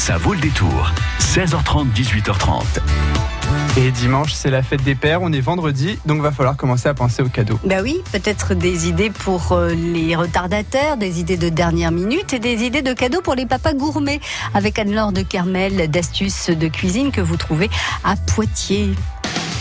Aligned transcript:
Ça 0.00 0.16
vaut 0.16 0.32
le 0.32 0.40
détour. 0.40 0.90
16h30, 1.20 1.92
18h30. 1.92 2.62
Et 3.76 3.90
dimanche, 3.90 4.32
c'est 4.32 4.50
la 4.50 4.62
fête 4.62 4.82
des 4.82 4.94
pères, 4.94 5.20
on 5.20 5.30
est 5.30 5.42
vendredi, 5.42 5.98
donc 6.06 6.22
va 6.22 6.32
falloir 6.32 6.56
commencer 6.56 6.88
à 6.88 6.94
penser 6.94 7.22
aux 7.22 7.28
cadeaux. 7.28 7.60
Bah 7.64 7.82
oui, 7.82 8.00
peut-être 8.10 8.54
des 8.54 8.88
idées 8.88 9.10
pour 9.10 9.52
euh, 9.52 9.74
les 9.74 10.16
retardataires, 10.16 10.96
des 10.96 11.20
idées 11.20 11.36
de 11.36 11.50
dernière 11.50 11.92
minute 11.92 12.32
et 12.32 12.38
des 12.38 12.64
idées 12.64 12.80
de 12.80 12.94
cadeaux 12.94 13.20
pour 13.20 13.34
les 13.34 13.44
papas 13.44 13.74
gourmets 13.74 14.20
avec 14.54 14.78
Anne-Laure 14.78 15.12
de 15.12 15.20
Kermel 15.20 15.90
d'astuces 15.90 16.48
de 16.48 16.68
cuisine 16.68 17.10
que 17.10 17.20
vous 17.20 17.36
trouvez 17.36 17.68
à 18.02 18.16
Poitiers. 18.16 18.94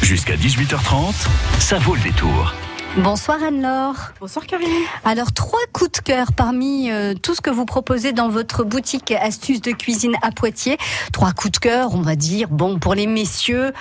Jusqu'à 0.04 0.38
18h30, 0.38 1.28
ça 1.60 1.80
vaut 1.80 1.96
le 1.96 2.02
détour. 2.02 2.54
Bonsoir 2.98 3.42
Anne-Laure. 3.44 4.14
Bonsoir 4.20 4.48
Karine. 4.48 4.68
Alors 5.06 5.32
trois 5.32 5.60
coups 5.72 5.92
de 5.92 6.00
cœur 6.00 6.34
parmi 6.36 6.90
euh, 6.90 7.14
tout 7.14 7.36
ce 7.36 7.42
que 7.42 7.52
vous 7.52 7.66
proposez 7.66 8.14
dans 8.14 8.30
votre 8.30 8.64
boutique 8.64 9.12
astuces 9.12 9.62
de 9.62 9.72
cuisine 9.72 10.16
à 10.24 10.32
Poitiers. 10.32 10.78
Trois 11.14 11.32
coups 11.32 11.52
de 11.54 11.58
cœur, 11.60 11.94
on 11.94 12.02
va 12.02 12.16
dire, 12.16 12.50
bon 12.50 12.80
pour 12.80 12.96
les 12.96 13.06
messieurs. 13.06 13.74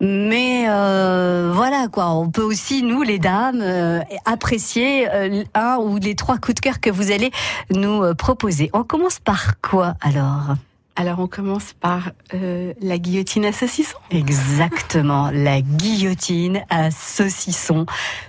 Mais 0.00 0.64
euh, 0.68 1.52
voilà 1.54 1.86
quoi, 1.92 2.10
on 2.10 2.30
peut 2.30 2.42
aussi 2.42 2.82
nous 2.82 3.02
les 3.02 3.18
dames 3.18 3.60
euh, 3.60 4.00
apprécier 4.24 5.08
un 5.54 5.76
ou 5.76 5.98
les 5.98 6.16
trois 6.16 6.38
coups 6.38 6.56
de 6.56 6.60
cœur 6.60 6.80
que 6.80 6.90
vous 6.90 7.12
allez 7.12 7.30
nous 7.70 8.14
proposer. 8.14 8.70
On 8.72 8.82
commence 8.82 9.20
par 9.20 9.60
quoi 9.60 9.94
alors? 10.00 10.56
Alors 10.94 11.20
on 11.20 11.26
commence 11.26 11.72
par 11.72 12.10
euh, 12.34 12.74
la 12.80 12.98
guillotine 12.98 13.46
à 13.46 13.52
saucisson. 13.52 13.96
Exactement, 14.10 15.30
la 15.32 15.62
guillotine 15.62 16.64
à 16.68 16.90
saucisson 16.90 17.86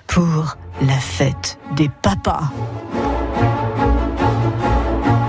pour 0.08 0.58
la 0.82 0.98
fête 0.98 1.60
des 1.76 1.90
papas. 2.02 2.52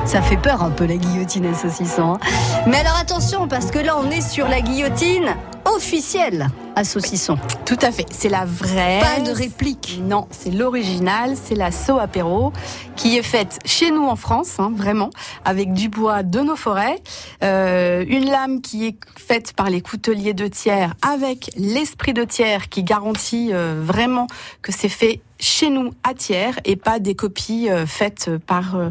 Ça 0.06 0.22
fait 0.22 0.36
peur 0.36 0.62
un 0.62 0.70
peu 0.70 0.86
la 0.86 0.96
guillotine 0.96 1.46
à 1.46 1.54
saucisson. 1.54 2.14
hein. 2.14 2.18
Mais 2.66 2.76
alors 2.78 2.96
attention, 2.96 3.48
parce 3.48 3.70
que 3.70 3.78
là 3.78 3.96
on 3.98 4.10
est 4.10 4.20
sur 4.20 4.46
la 4.48 4.60
guillotine 4.60 5.34
officielle 5.64 6.48
à 6.76 6.84
saucisson. 6.84 7.38
Tout 7.64 7.78
à 7.82 7.90
fait, 7.90 8.06
c'est 8.10 8.28
la 8.28 8.44
vraie. 8.44 9.00
Pas 9.00 9.20
de 9.20 9.30
réplique. 9.30 10.00
Non, 10.02 10.26
c'est 10.30 10.50
l'original, 10.50 11.34
c'est 11.42 11.54
la 11.54 11.72
So 11.72 11.98
apéro 11.98 12.52
qui 12.96 13.16
est 13.16 13.22
faite 13.22 13.58
chez 13.64 13.90
nous 13.90 14.06
en 14.06 14.14
France, 14.16 14.56
hein, 14.58 14.72
vraiment, 14.74 15.10
avec 15.44 15.72
du 15.72 15.88
bois 15.88 16.22
de 16.22 16.40
nos 16.40 16.56
forêts, 16.56 17.00
euh, 17.42 18.04
une 18.06 18.28
lame 18.30 18.60
qui 18.60 18.86
est 18.86 18.96
faite 19.16 19.52
par 19.54 19.70
les 19.70 19.80
couteliers 19.80 20.34
de 20.34 20.46
tiers 20.46 20.94
avec 21.02 21.50
l'esprit 21.56 22.12
de 22.12 22.24
tiers 22.24 22.68
qui 22.68 22.82
garantit 22.84 23.50
euh, 23.52 23.80
vraiment 23.82 24.26
que 24.62 24.70
c'est 24.70 24.88
fait 24.88 25.20
chez 25.44 25.68
nous 25.68 25.92
à 26.02 26.14
tiers 26.14 26.58
et 26.64 26.74
pas 26.74 26.98
des 26.98 27.14
copies 27.14 27.68
euh, 27.68 27.86
faites 27.86 28.30
par 28.46 28.76
euh, 28.76 28.88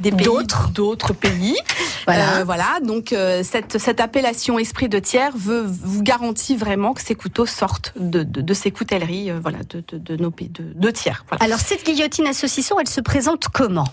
des 0.00 0.10
pays 0.10 0.24
D'autres. 0.26 0.70
d'autres 0.70 1.12
pays. 1.12 1.56
Voilà. 2.04 2.38
Euh, 2.38 2.44
voilà, 2.44 2.80
donc 2.82 3.12
euh, 3.12 3.44
cette, 3.44 3.78
cette 3.78 4.00
appellation 4.00 4.58
esprit 4.58 4.88
de 4.88 4.98
tiers 4.98 5.30
veut, 5.36 5.62
vous 5.64 6.02
garantit 6.02 6.56
vraiment 6.56 6.94
que 6.94 7.00
ces 7.00 7.14
couteaux 7.14 7.46
sortent 7.46 7.92
de, 7.96 8.24
de, 8.24 8.40
de 8.40 8.54
ces 8.54 8.72
coutelleries, 8.72 9.30
euh, 9.30 9.38
voilà, 9.40 9.58
de, 9.70 9.84
de, 9.86 9.98
de 9.98 10.16
nos 10.20 10.32
pays, 10.32 10.48
de, 10.48 10.64
de 10.74 10.90
tiers. 10.90 11.24
Voilà. 11.28 11.44
Alors 11.44 11.60
cette 11.60 11.86
guillotine 11.86 12.26
à 12.26 12.32
saucisson, 12.32 12.74
elle 12.80 12.88
se 12.88 13.00
présente 13.00 13.46
comment? 13.52 13.86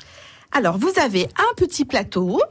Alors, 0.51 0.77
vous 0.79 0.91
avez 1.01 1.25
un 1.37 1.53
petit 1.55 1.85
plateau 1.85 2.41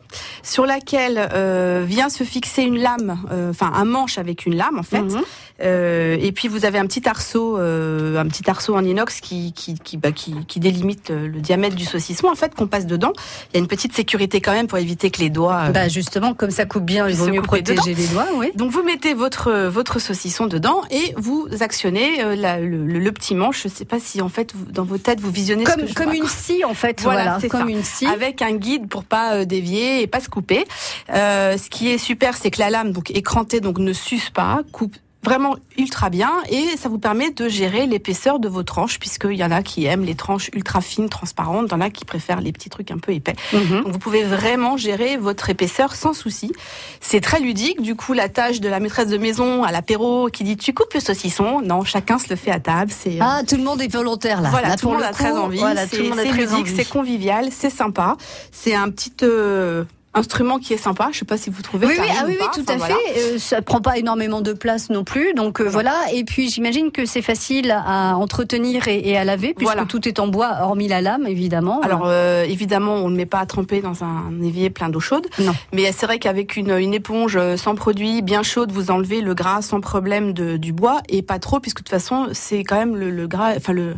sur 0.45 0.67
laquelle 0.67 1.29
euh, 1.35 1.85
vient 1.87 2.09
se 2.09 2.23
fixer 2.23 2.63
une 2.63 2.79
lame, 2.79 3.19
euh, 3.33 3.51
enfin 3.51 3.73
un 3.75 3.85
manche 3.85 4.19
avec 4.19 4.47
une 4.47 4.57
lame 4.57 4.79
en 4.79 4.83
fait. 4.85 5.01
Mhm. 5.03 5.21
Euh, 5.61 6.17
et 6.21 6.31
puis 6.31 6.47
vous 6.47 6.65
avez 6.65 6.79
un 6.79 6.87
petit 6.87 7.09
arceau, 7.09 7.59
euh, 7.59 8.17
un 8.17 8.27
petit 8.29 8.49
arceau 8.49 8.77
en 8.77 8.85
inox 8.85 9.21
qui 9.21 9.53
qui 9.53 9.75
qui, 9.75 9.97
bah, 9.97 10.13
qui, 10.13 10.33
qui 10.47 10.61
délimite 10.61 11.11
euh, 11.11 11.27
le 11.27 11.41
diamètre 11.41 11.75
du 11.75 11.85
saucisson 11.85 12.29
en 12.29 12.37
fait 12.37 12.55
qu'on 12.55 12.69
passe 12.69 12.87
dedans. 12.87 13.13
Il 13.53 13.57
y 13.57 13.59
a 13.59 13.61
une 13.61 13.67
petite 13.67 13.93
sécurité 13.93 14.41
quand 14.41 14.53
même 14.53 14.69
pour 14.69 14.79
éviter 14.79 15.11
que 15.11 15.19
les 15.19 15.31
doigts. 15.31 15.71
Bah 15.71 15.89
justement, 15.89 16.33
comme 16.35 16.53
ça 16.53 16.65
coupe 16.65 16.85
bien, 16.85 17.09
il 17.09 17.17
vaut 17.17 17.27
mieux 17.27 17.43
protéger 17.43 17.95
les 17.95 18.07
doigts, 18.07 18.29
oui. 18.37 18.53
Donc 18.55 18.71
vous 18.71 18.85
mettez 18.85 19.15
votre 19.15 19.67
votre 19.67 19.99
saucisson 19.99 20.47
dedans 20.47 20.83
et 20.93 21.13
vous 21.17 21.49
actionnez 21.59 22.23
euh, 22.23 22.37
la- 22.37 22.61
le, 22.61 22.87
le- 22.87 23.01
le 23.01 23.13
petit 23.13 23.35
manche. 23.35 23.65
Je 23.65 23.69
sais 23.69 23.85
pas 23.85 23.99
si 23.99 24.23
en 24.23 24.29
fait 24.29 24.55
vous- 24.55 24.71
dans 24.71 24.85
vos 24.85 24.99
têtes 24.99 25.19
vous 25.21 25.33
visionnez 25.33 25.67
ce 25.67 25.71
Comme, 25.73 25.81
que 25.83 25.89
je 25.89 25.95
comme 25.95 26.07
vois. 26.07 26.15
une 26.15 26.29
scie 26.29 26.65
en 26.65 26.75
fait, 26.75 27.01
Voilà, 27.03 27.23
voilà, 27.25 27.41
c'est 27.41 27.49
comme 27.49 27.63
ça. 27.63 27.67
une 27.69 27.83
avec 28.07 28.43
un 28.43 28.53
guide 28.53 28.89
pour 28.89 29.05
pas 29.05 29.35
euh, 29.35 29.45
dévier 29.45 30.03
et 30.03 30.07
pas 30.07 30.21
se 30.21 30.29
couper. 30.29 30.65
Euh, 31.13 31.57
ce 31.57 31.69
qui 31.71 31.89
est 31.89 31.99
super, 31.99 32.37
c'est 32.37 32.51
que 32.51 32.61
la 32.61 32.71
lame 32.71 32.93
donc 32.93 33.11
écrantée 33.11 33.61
donc 33.61 33.79
ne 33.79 33.93
s'use 33.93 34.31
pas, 34.31 34.63
coupe 34.73 34.97
vraiment 35.25 35.57
ultra 35.77 36.11
bien 36.11 36.31
et 36.49 36.77
ça 36.77 36.89
vous 36.89 36.99
permet 36.99 37.31
de 37.31 37.49
gérer 37.49 37.87
l'épaisseur 37.87 38.39
de 38.39 38.49
vos 38.49 38.63
tranches 38.63 38.99
puisqu'il 38.99 39.35
y 39.35 39.45
en 39.45 39.51
a 39.51 39.63
qui 39.63 39.85
aiment 39.85 40.05
les 40.05 40.15
tranches 40.15 40.49
ultra 40.55 40.81
fines, 40.81 41.09
transparentes, 41.09 41.67
il 41.69 41.73
y 41.73 41.75
en 41.75 41.81
a 41.81 41.91
qui 41.91 42.05
préfèrent 42.05 42.41
les 42.41 42.53
petits 42.53 42.71
trucs 42.71 42.91
un 42.91 42.99
peu 42.99 43.13
épais. 43.13 43.35
Mhm. 43.53 43.83
Donc 43.83 43.93
vous 43.93 43.99
pouvez 43.99 44.23
vraiment 44.23 44.77
gérer 44.77 45.17
votre 45.17 45.51
épaisseur 45.51 45.95
sans 45.95 46.13
souci. 46.13 46.53
C'est 47.01 47.21
très 47.21 47.41
ludique. 47.41 47.83
Du 47.83 47.97
coup, 47.97 48.13
la 48.13 48.29
tâche 48.29 48.61
de 48.61 48.69
la 48.69 48.79
maîtresse 48.81 49.09
de 49.09 49.19
maison 49.19 49.65
à 49.65 49.73
l'apéro 49.73 50.29
qui 50.33 50.45
dit 50.45 50.57
tu 50.57 50.73
coupes 50.73 50.95
le 50.95 51.01
saucisson, 51.01 51.61
non, 51.63 51.83
chacun 51.85 52.19
se 52.19 52.29
le 52.31 52.37
fait 52.37 52.53
à 52.53 52.61
table. 52.61 52.93
C'est 52.97 53.17
euh, 53.21 53.25
Ah, 53.25 53.41
tout 53.47 53.57
le 53.57 53.65
monde 53.65 53.83
est 53.83 53.93
volontaire 53.93 54.41
là. 54.41 54.51
voilà, 54.51 54.69
Là, 54.69 54.77
tout 54.77 54.87
le 54.89 54.95
monde 54.95 55.03
a 55.03 55.09
coup, 55.09 55.15
très 55.15 55.33
envie. 55.33 55.59
Voilà, 55.59 55.87
c'est 55.87 55.99
ludique, 55.99 56.69
c'est 56.69 56.89
convivial, 56.89 57.49
c'est 57.51 57.71
sympa. 57.71 58.17
C'est 58.53 58.75
un 58.75 58.89
petit 58.91 59.13
euh, 59.23 59.85
instrument 60.19 60.59
qui 60.59 60.75
est 60.75 60.79
sympa. 60.79 61.09
Je 61.13 61.19
sais 61.21 61.25
pas 61.25 61.39
si 61.39 61.49
vous 61.51 61.63
trouvez. 61.63 61.87
Oui, 61.87 61.95
oui, 61.99 62.07
ah 62.11 62.25
oui, 62.27 62.37
oui, 62.41 62.47
tout 62.55 62.61
Enfin, 62.63 62.75
à 62.75 62.77
voilà. 62.77 62.95
fait. 63.15 63.21
Euh, 63.35 63.39
ça 63.39 63.63
prend 63.63 63.81
pas 63.81 63.97
énormément 63.99 64.41
de 64.43 64.53
place 64.53 64.91
non 64.91 65.05
plus, 65.05 65.33
donc 65.35 65.61
euh, 65.61 65.65
voilà. 65.69 65.95
Et 66.13 66.25
puis 66.25 66.51
j'imagine 66.51 66.91
que 66.91 67.07
c'est 67.07 67.23
facile 67.23 67.71
à 67.71 68.17
entretenir 68.17 68.89
et, 68.89 69.09
et 69.09 69.17
à 69.17 69.25
laver, 69.25 69.55
puisque 69.55 69.73
Voilà. 69.73 69.87
tout 69.87 70.07
est 70.09 70.19
en 70.19 70.27
bois, 70.29 70.59
hormis 70.63 70.89
la 70.89 71.01
lame, 71.01 71.27
évidemment. 71.27 71.81
Alors 71.81 72.03
euh, 72.07 72.45
évidemment, 72.45 72.95
on 72.97 73.09
ne 73.09 73.17
met 73.17 73.27
pas 73.27 73.39
à 73.41 73.47
tremper 73.47 73.81
dans 73.81 74.05
un 74.05 74.43
évier 74.43 74.71
plein 74.71 74.89
d'eau 74.89 75.01
chaude. 75.01 75.27
Non. 75.39 75.53
Mais 75.73 75.91
c'est 75.93 76.07
vrai 76.07 76.19
qu'avec 76.19 76.57
une, 76.57 76.73
une 76.79 76.95
éponge 76.95 77.37
euh, 77.37 77.57
sans 77.57 77.75
produit, 77.75 78.21
bien 78.23 78.43
chaude, 78.43 78.73
vous 78.73 78.91
enlevez 78.91 79.21
le 79.21 79.35
gras 79.35 79.63
sans 79.63 79.81
problème 79.81 80.33
de, 80.33 80.57
du 80.57 80.73
bois 80.73 81.01
et 81.09 81.23
pas 81.23 81.39
trop, 81.39 81.61
puisque 81.61 81.79
de 81.79 81.83
toute 81.85 81.91
façon, 81.91 82.29
c'est 82.33 82.65
quand 82.65 82.77
même 82.77 82.97
le, 82.97 83.11
le 83.11 83.27
gras, 83.29 83.53
enfin 83.57 83.73
le 83.73 83.95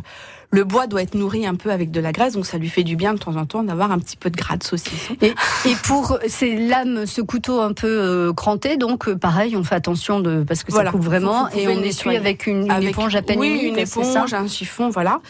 le 0.51 0.63
bois 0.65 0.85
doit 0.87 1.01
être 1.01 1.15
nourri 1.15 1.45
un 1.45 1.55
peu 1.55 1.71
avec 1.71 1.91
de 1.91 1.99
la 2.01 2.11
graisse, 2.11 2.33
donc 2.33 2.45
ça 2.45 2.57
lui 2.57 2.67
fait 2.69 2.83
du 2.83 2.95
bien 2.97 3.13
de 3.13 3.19
temps 3.19 3.37
en 3.37 3.45
temps 3.45 3.63
d'avoir 3.63 3.91
un 3.91 3.99
petit 3.99 4.17
peu 4.17 4.29
de 4.29 4.35
gras 4.35 4.57
de 4.57 4.63
saucisson. 4.63 5.15
Et, 5.21 5.33
et 5.65 5.75
pour 5.85 6.19
ces 6.27 6.55
lames, 6.57 7.05
ce 7.05 7.21
couteau 7.21 7.61
un 7.61 7.71
peu 7.73 7.87
euh, 7.87 8.33
cranté, 8.33 8.75
donc 8.77 9.07
euh, 9.07 9.15
pareil, 9.17 9.55
on 9.55 9.63
fait 9.63 9.75
attention 9.75 10.19
de 10.19 10.43
parce 10.43 10.63
que 10.63 10.71
Voilà. 10.71 10.89
ça 10.89 10.91
coupe 10.91 11.05
vraiment, 11.05 11.45
Vous- 11.45 11.51
vous 11.53 11.59
et 11.59 11.67
on 11.69 11.81
essuie 11.81 12.15
avec 12.17 12.47
une, 12.47 12.65
une 12.65 12.71
Avec- 12.71 12.89
éponge 12.89 13.15
à 13.15 13.21
peine 13.21 13.39
oui, 13.39 13.47
humide, 13.49 13.63
une 13.73 13.79
éponge, 13.79 14.33
un 14.33 14.47
chiffon, 14.47 14.89
voilà. 14.89 15.21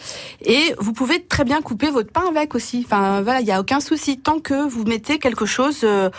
Et 0.44 0.74
vous 0.78 0.92
pouvez 0.92 1.22
très 1.24 1.44
bien 1.44 1.62
couper 1.62 1.90
votre 1.90 2.10
pain 2.10 2.24
avec 2.28 2.54
aussi. 2.56 2.82
Enfin, 2.84 3.22
voilà, 3.22 3.40
il 3.40 3.46
y 3.46 3.52
a 3.52 3.60
aucun 3.60 3.78
souci 3.80 4.18
tant 4.18 4.40
que 4.40 4.68
vous 4.68 4.84
mettez 4.84 5.18
quelque 5.20 5.46
chose 5.46 5.80
euh, 5.84 6.10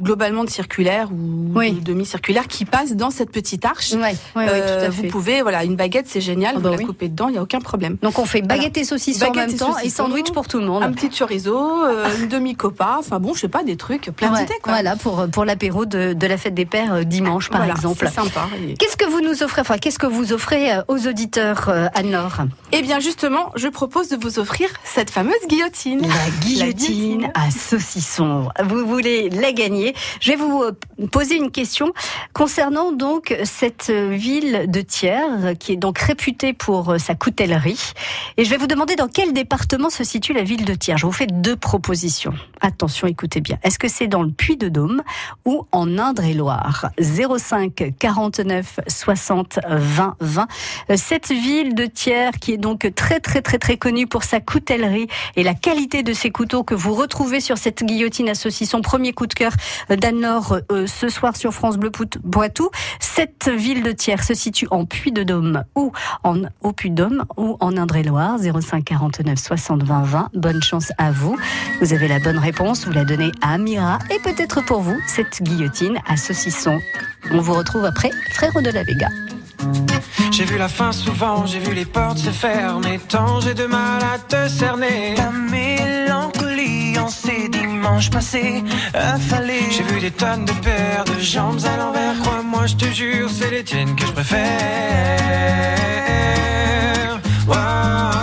globalement 0.00 0.44
de 0.44 0.50
circulaire 0.50 1.08
ou 1.12 1.52
Oui. 1.56 1.72
de 1.72 1.80
demi-circulaire 1.80 2.48
qui 2.48 2.64
passe 2.64 2.92
dans 2.96 3.10
cette 3.10 3.30
petite 3.30 3.64
arche. 3.64 3.92
Ouais, 3.92 4.16
ouais, 4.36 4.46
Euh, 4.50 4.78
tout 4.80 4.84
à 4.86 4.88
vous 4.90 5.02
fait. 5.02 5.08
pouvez, 5.08 5.42
voilà, 5.42 5.64
une 5.64 5.76
baguette, 5.76 6.06
c'est 6.08 6.20
génial, 6.20 6.52
Ah 6.54 6.58
vous 6.58 6.64
bah 6.64 6.70
la 6.70 6.76
oui. 6.78 6.84
coupez 6.84 7.08
dedans, 7.08 7.28
il 7.28 7.36
y 7.36 7.38
a 7.38 7.42
aucun 7.42 7.60
problème. 7.60 7.96
Donc 8.02 8.18
on 8.18 8.24
fait 8.24 8.42
baguette 8.42 8.76
et 8.76 8.84
saucisson 8.84 9.26
en 9.26 9.28
Baguette 9.30 9.46
même 9.46 9.54
et 9.54 9.58
temps 9.58 9.78
et 9.78 9.88
sandwich 9.90 10.32
pour 10.32 10.48
tout 10.48 10.58
le 10.58 10.66
monde. 10.66 10.82
Un 10.82 10.92
petit 10.92 11.10
chorizo, 11.10 11.56
euh, 11.84 12.06
une 12.20 12.28
demi-copa, 12.28 12.96
enfin 12.98 13.20
bon, 13.20 13.34
je 13.34 13.40
sais 13.40 13.48
pas, 13.48 13.62
des 13.62 13.76
trucs, 13.76 14.10
plein 14.10 14.32
Ouais, 14.32 14.40
d'idées, 14.40 14.58
quoi. 14.62 14.72
Voilà 14.72 14.96
pour 14.96 15.26
pour 15.30 15.44
l'apéro 15.44 15.86
de, 15.86 16.12
de 16.12 16.26
la 16.26 16.36
fête 16.38 16.54
des 16.54 16.66
pères 16.66 16.92
euh, 16.94 17.02
dimanche 17.04 17.48
par 17.50 17.60
Voilà, 17.60 17.74
exemple. 17.74 18.04
C'est 18.08 18.14
sympa. 18.14 18.48
Et- 18.68 18.74
Qu'est-ce 18.74 18.96
que 18.96 19.08
vous 19.08 19.20
nous 19.20 19.42
offrez 19.42 19.60
Enfin, 19.60 19.78
qu'est-ce 19.78 19.98
que 19.98 20.06
vous 20.06 20.32
offrez 20.32 20.72
euh, 20.72 20.82
aux 20.88 21.06
auditeurs, 21.06 21.68
euh, 21.68 21.86
Anne-Laure? 21.94 22.38
Eh 22.72 22.82
bien, 22.82 22.98
justement, 23.00 23.52
je 23.54 23.68
propose 23.68 24.08
de 24.08 24.16
vous 24.16 24.38
offrir 24.40 24.68
cette 24.84 25.10
fameuse 25.10 25.34
guillotine. 25.48 26.00
La 26.02 26.30
guillotine 26.44 26.74
guillotine. 26.74 27.30
à 27.34 27.50
saucisson. 27.50 28.48
Vous 28.64 28.86
voulez 28.86 29.30
la 29.30 29.52
gagner? 29.52 29.83
Je 30.20 30.30
vais 30.30 30.36
vous 30.36 30.62
euh, 30.62 30.72
poser 31.10 31.36
une 31.36 31.50
question 31.50 31.92
concernant 32.32 32.92
donc 32.92 33.36
cette 33.44 33.90
euh, 33.90 34.10
ville 34.10 34.64
de 34.68 34.80
Thiers, 34.80 35.18
euh, 35.42 35.54
qui 35.54 35.72
est 35.72 35.76
donc 35.76 35.98
réputée 35.98 36.52
pour 36.52 36.94
sa 36.98 37.14
coutellerie. 37.14 37.92
Et 38.36 38.44
je 38.44 38.50
vais 38.50 38.56
vous 38.56 38.66
demander 38.66 38.96
dans 38.96 39.08
quel 39.08 39.32
département 39.32 39.90
se 39.90 40.04
situe 40.04 40.32
la 40.32 40.42
ville 40.42 40.64
de 40.64 40.74
Thiers. 40.74 40.96
Je 40.96 41.06
vous 41.06 41.12
fais 41.12 41.26
deux 41.26 41.56
propositions. 41.56 42.32
Attention, 42.60 43.06
écoutez 43.06 43.40
bien. 43.40 43.58
Est-ce 43.62 43.78
que 43.78 43.88
c'est 43.88 44.06
dans 44.06 44.22
le 44.22 44.30
Puy-de-Dôme 44.30 45.02
ou 45.44 45.66
en 45.72 45.98
Indre-et-Loire? 45.98 46.90
05 46.98 47.92
49 47.98 48.80
60 48.86 49.58
20 49.68 50.16
20. 50.20 50.48
Euh, 50.90 50.96
Cette 50.96 51.30
ville 51.30 51.74
de 51.74 51.86
Thiers 51.86 52.30
qui 52.40 52.52
est 52.52 52.56
donc 52.58 52.90
très 52.94 53.20
très 53.20 53.42
très 53.42 53.58
très 53.58 53.76
connue 53.76 54.06
pour 54.06 54.24
sa 54.24 54.40
coutellerie 54.40 55.08
et 55.36 55.42
la 55.42 55.54
qualité 55.54 56.02
de 56.02 56.12
ses 56.12 56.30
couteaux 56.30 56.64
que 56.64 56.74
vous 56.74 56.94
retrouvez 56.94 57.40
sur 57.40 57.58
cette 57.58 57.84
guillotine 57.84 58.28
à 58.28 58.34
saucisson. 58.34 58.80
Premier 58.80 59.12
coup 59.12 59.26
de 59.26 59.34
cœur 59.34 59.52
d'Anne-Laure 59.90 60.58
euh, 60.72 60.86
ce 60.86 61.08
soir 61.08 61.36
sur 61.36 61.52
France 61.52 61.76
Bleu 61.76 61.90
Pout- 61.90 62.18
Poitou. 62.30 62.70
Cette 63.00 63.48
ville 63.48 63.82
de 63.82 63.92
Thiers 63.92 64.22
se 64.22 64.34
situe 64.34 64.66
en 64.70 64.84
Puy-de-Dôme 64.84 65.64
ou 65.74 65.92
en 66.22 66.42
au 66.62 66.72
Puy-de-Dôme 66.72 67.24
ou 67.36 67.56
en 67.60 67.76
Indre-et-Loire 67.76 68.38
05 68.38 68.84
49 68.84 69.38
60 69.38 69.82
20 69.82 70.02
20. 70.02 70.28
Bonne 70.34 70.62
chance 70.62 70.92
à 70.98 71.10
vous. 71.10 71.36
Vous 71.80 71.92
avez 71.92 72.08
la 72.08 72.18
bonne 72.18 72.38
réponse, 72.38 72.86
vous 72.86 72.92
la 72.92 73.04
donnez 73.04 73.30
à 73.42 73.54
Amira 73.54 73.98
et 74.10 74.18
peut-être 74.20 74.64
pour 74.64 74.80
vous 74.80 74.96
cette 75.06 75.42
guillotine 75.42 75.98
à 76.08 76.16
saucisson. 76.16 76.78
On 77.32 77.40
vous 77.40 77.54
retrouve 77.54 77.84
après 77.84 78.10
Frérot 78.32 78.60
de 78.60 78.70
la 78.70 78.82
Vega. 78.84 79.08
J'ai 80.30 80.44
vu 80.44 80.58
la 80.58 80.68
fin 80.68 80.92
souvent, 80.92 81.46
j'ai 81.46 81.58
vu 81.60 81.72
les 81.74 81.84
portes 81.84 82.18
se 82.18 82.30
fermer. 82.30 82.98
Tant 83.08 83.40
j'ai 83.40 83.54
de 83.54 83.64
mal 83.66 84.02
à 84.02 84.18
te 84.18 84.48
cerner. 84.48 85.14
Ta 85.16 85.30
mélancolie 85.30 86.53
dimanches 87.94 88.10
passés 88.10 88.64
affalés. 88.92 89.70
J'ai 89.70 89.84
vu 89.84 90.00
des 90.00 90.10
tonnes 90.10 90.44
de 90.44 90.52
paires 90.52 91.04
de 91.04 91.20
jambes 91.20 91.60
à 91.64 91.76
l'envers. 91.76 92.18
Crois-moi, 92.22 92.66
je 92.66 92.74
te 92.74 92.86
jure, 92.86 93.30
c'est 93.30 93.50
les 93.50 93.62
tiennes 93.62 93.94
que 93.94 94.04
je 94.06 94.12
préfère. 94.12 94.40
Wow, 97.46 98.13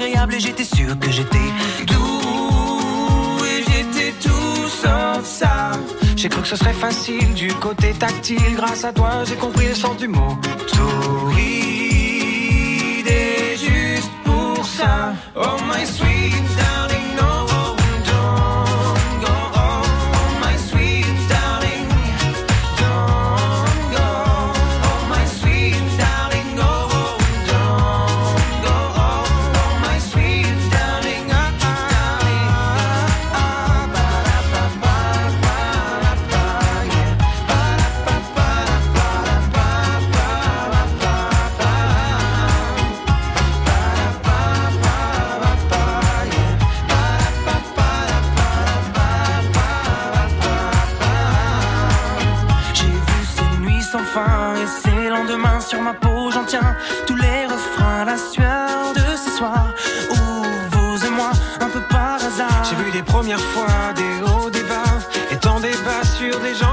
et 0.00 0.40
j'étais 0.40 0.64
sûr 0.64 0.98
que 0.98 1.10
j'étais 1.10 1.38
doux 1.86 3.44
et 3.44 3.62
j'étais 3.62 4.12
tout 4.22 4.68
sauf 4.68 5.24
ça. 5.24 5.72
J'ai 6.16 6.28
cru 6.28 6.40
que 6.40 6.48
ce 6.48 6.56
serait 6.56 6.72
facile 6.72 7.34
du 7.34 7.48
côté 7.54 7.92
tactile. 7.92 8.54
Grâce 8.56 8.84
à 8.84 8.92
toi, 8.92 9.24
j'ai 9.24 9.34
compris 9.34 9.68
le 9.68 9.74
sens 9.74 9.96
du 9.98 10.08
mot. 10.08 10.38
Sur 55.72 55.80
ma 55.80 55.94
peau, 55.94 56.30
j'en 56.30 56.44
tiens 56.44 56.76
tous 57.06 57.16
les 57.16 57.46
refrains, 57.46 58.04
la 58.04 58.18
sueur 58.18 58.92
de 58.94 59.16
ce 59.16 59.30
soir 59.38 59.72
où 60.10 60.16
vous 60.72 61.06
et 61.06 61.10
moi, 61.18 61.30
un 61.60 61.70
peu 61.70 61.80
par 61.88 62.16
hasard. 62.16 62.62
J'ai 62.68 62.76
vu 62.76 62.90
des 62.90 63.02
premières 63.02 63.46
fois, 63.52 63.74
des 63.96 64.14
hauts, 64.22 64.50
des 64.50 64.64
bas, 64.64 64.98
et 65.30 65.36
tant 65.36 65.60
des 65.60 65.76
bas 65.86 66.04
sur 66.18 66.38
des 66.40 66.54
gens 66.54 66.71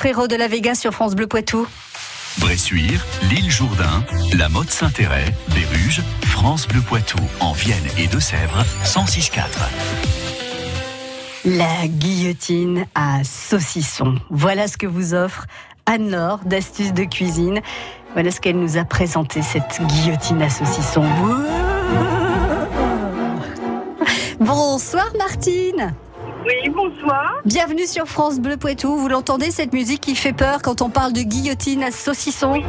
Frérot 0.00 0.28
de 0.28 0.36
la 0.36 0.48
Vega 0.48 0.74
sur 0.74 0.92
France 0.92 1.14
Bleu 1.14 1.26
Poitou. 1.26 1.66
Bressuire, 2.38 3.04
l'île 3.28 3.50
Jourdain, 3.50 4.02
la 4.32 4.48
Motte 4.48 4.70
Saint-Héret, 4.70 5.26
Béruges, 5.54 6.00
France 6.22 6.66
Bleu 6.66 6.80
Poitou, 6.80 7.18
en 7.40 7.52
Vienne 7.52 7.84
et 7.98 8.06
Deux-Sèvres, 8.06 8.64
106.4. 8.82 9.42
La 11.44 11.86
guillotine 11.86 12.86
à 12.94 13.22
saucisson. 13.24 14.14
Voilà 14.30 14.68
ce 14.68 14.78
que 14.78 14.86
vous 14.86 15.12
offre 15.12 15.44
Anne-Laure 15.84 16.40
d'Astuces 16.46 16.94
de 16.94 17.04
Cuisine. 17.04 17.60
Voilà 18.14 18.30
ce 18.30 18.40
qu'elle 18.40 18.58
nous 18.58 18.78
a 18.78 18.86
présenté, 18.86 19.42
cette 19.42 19.82
guillotine 19.82 20.40
à 20.40 20.48
saucisson. 20.48 21.04
Bonsoir 24.40 25.12
Martine 25.18 25.92
Oui, 26.46 26.70
bonsoir. 26.70 27.40
Bienvenue 27.44 27.86
sur 27.86 28.06
France 28.06 28.40
Bleu 28.40 28.56
Poitou. 28.56 28.96
Vous 28.96 29.08
l'entendez 29.08 29.50
cette 29.50 29.72
musique 29.72 30.00
qui 30.00 30.14
fait 30.14 30.32
peur 30.32 30.62
quand 30.62 30.80
on 30.80 30.88
parle 30.88 31.12
de 31.12 31.20
guillotine 31.20 31.82
à 31.82 31.90
saucisson? 31.90 32.52
Oui, 32.52 32.64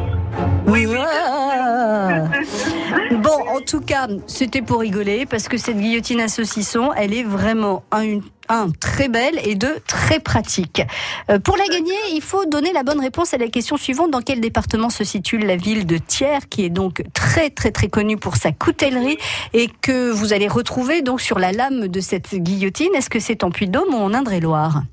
oui. 0.67 0.87
Ah. 0.97 2.23
Bon, 3.11 3.37
en 3.49 3.59
tout 3.59 3.81
cas, 3.81 4.07
c'était 4.25 4.61
pour 4.61 4.79
rigoler 4.79 5.25
parce 5.25 5.47
que 5.47 5.57
cette 5.57 5.77
guillotine 5.77 6.21
à 6.21 6.27
saucisson, 6.27 6.91
elle 6.93 7.13
est 7.13 7.23
vraiment 7.23 7.83
un, 7.91 8.19
un, 8.49 8.69
très 8.71 9.09
belle 9.09 9.39
et 9.43 9.55
deux 9.55 9.75
très 9.85 10.19
pratique. 10.19 10.81
Euh, 11.29 11.37
pour 11.37 11.57
la 11.57 11.65
gagner, 11.67 11.93
il 12.13 12.21
faut 12.21 12.45
donner 12.45 12.73
la 12.73 12.83
bonne 12.83 12.99
réponse 12.99 13.33
à 13.33 13.37
la 13.37 13.47
question 13.47 13.77
suivante 13.77 14.11
dans 14.11 14.21
quel 14.21 14.39
département 14.39 14.89
se 14.89 15.03
situe 15.03 15.37
la 15.37 15.55
ville 15.55 15.85
de 15.85 15.97
Thiers, 15.97 16.47
qui 16.49 16.63
est 16.63 16.69
donc 16.69 17.03
très 17.13 17.49
très 17.49 17.71
très 17.71 17.89
connue 17.89 18.17
pour 18.17 18.37
sa 18.37 18.51
coutellerie 18.51 19.17
et 19.53 19.67
que 19.81 20.09
vous 20.09 20.33
allez 20.33 20.47
retrouver 20.47 21.01
donc 21.01 21.21
sur 21.21 21.37
la 21.37 21.51
lame 21.51 21.87
de 21.87 21.99
cette 21.99 22.33
guillotine? 22.33 22.95
Est-ce 22.95 23.09
que 23.09 23.19
c'est 23.19 23.43
en 23.43 23.51
Puy-de-Dôme 23.51 23.93
ou 23.93 23.97
en 23.97 24.13
Indre-et-Loire? 24.13 24.83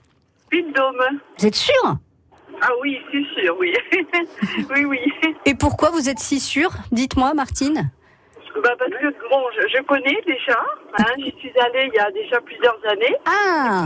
Puy-de-Dôme. 0.51 1.21
Vous 1.39 1.47
êtes 1.47 1.57
sûr? 1.57 1.99
Ah 2.61 2.71
oui, 2.83 3.01
c'est 3.13 3.41
sûr, 3.41 3.57
oui. 3.59 3.73
oui, 4.75 4.85
oui. 4.85 5.13
Et 5.45 5.55
pourquoi 5.55 5.91
vous 5.91 6.09
êtes 6.09 6.19
si 6.19 6.41
sûre 6.41 6.71
Dites-moi, 6.93 7.35
Martine. 7.35 7.91
Bah 8.63 8.71
parce 8.79 8.91
que 8.91 9.07
bon, 9.31 9.43
je, 9.57 9.69
je 9.69 9.83
connais 9.85 10.21
déjà. 10.27 10.59
Hein, 10.99 11.05
J'y 11.19 11.33
suis 11.39 11.53
allée 11.61 11.89
il 11.93 11.95
y 11.95 11.99
a 11.99 12.11
déjà 12.11 12.41
plusieurs 12.41 12.79
années. 12.91 13.15
Ah 13.25 13.85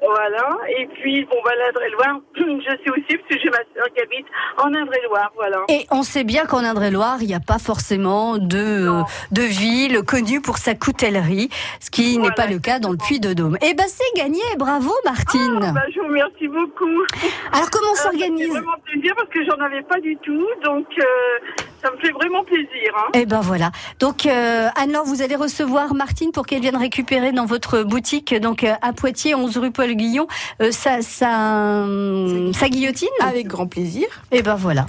Voilà. 0.00 0.56
Et 0.78 0.86
puis, 0.86 1.24
bon, 1.24 1.36
bah, 1.44 1.50
l'Indre-et-Loire, 1.58 2.20
je 2.36 2.70
sais 2.84 2.90
aussi 2.90 3.16
parce 3.18 3.28
que 3.28 3.38
j'ai 3.42 3.50
ma 3.50 3.58
soeur 3.74 3.88
qui 3.94 4.00
habite 4.00 4.26
en 4.58 4.72
Indre-et-Loire, 4.74 5.32
voilà. 5.36 5.64
Et 5.68 5.86
on 5.90 6.02
sait 6.02 6.24
bien 6.24 6.46
qu'en 6.46 6.64
Indre-et-Loire, 6.64 7.18
il 7.20 7.26
n'y 7.26 7.34
a 7.34 7.40
pas 7.40 7.58
forcément 7.58 8.38
de, 8.38 8.86
Non. 8.86 9.04
de 9.32 9.42
ville 9.42 10.02
connue 10.02 10.40
pour 10.40 10.58
sa 10.58 10.74
coutellerie, 10.74 11.48
ce 11.80 11.90
qui 11.90 12.18
n'est 12.18 12.30
pas 12.32 12.46
le 12.46 12.58
cas 12.58 12.78
dans 12.78 12.90
le 12.90 12.96
Puy-de-Dôme. 12.96 13.58
Eh 13.62 13.74
ben, 13.74 13.86
c'est 13.88 14.16
gagné, 14.20 14.40
bravo 14.56 14.90
Martine. 15.04 15.60
Ah, 15.62 15.72
bah, 15.72 15.82
je 15.94 16.00
vous 16.00 16.06
remercie 16.06 16.48
beaucoup. 16.48 17.02
Alors 17.52 17.70
comment 17.70 17.88
on 17.88 17.94
Euh, 17.94 17.96
fait 17.96 18.02
s'organise 18.18 18.48
vraiment 18.50 18.72
plaisir 18.84 19.14
parce 19.16 19.28
que 19.30 19.44
j'en 19.44 19.60
avais 19.64 19.82
pas 19.82 20.00
du 20.00 20.16
tout, 20.18 20.46
donc 20.64 20.86
euh, 20.98 21.04
ça 21.82 21.90
me 21.90 21.96
fait 21.98 22.10
vraiment 22.12 22.44
plaisir. 22.44 22.92
Hein. 22.96 23.10
Eh 23.14 23.26
ben 23.26 23.40
voilà. 23.40 23.70
Donc 24.00 24.26
euh, 24.26 24.68
Anne-Laure, 24.76 25.04
vous 25.04 25.22
allez 25.22 25.36
recevoir 25.36 25.94
Martine 25.94 26.32
pour 26.32 26.46
qu'elle 26.46 26.60
vienne 26.60 26.76
récupérer 26.76 27.32
dans 27.32 27.46
votre 27.46 27.82
boutique, 27.82 28.34
donc 28.34 28.64
euh, 28.64 28.74
à 28.82 28.92
Poitiers, 28.92 29.34
11 29.34 29.56
rue 29.58 29.70
Paul 29.70 29.94
Guillon, 29.94 30.26
euh, 30.60 30.70
sa, 30.70 31.02
sa, 31.02 31.82
hum, 31.84 32.52
sa 32.52 32.68
guillotine? 32.68 33.08
Avec 33.20 33.46
grand 33.46 33.66
plaisir. 33.66 34.06
Eh 34.32 34.42
ben 34.42 34.56
voilà. 34.56 34.86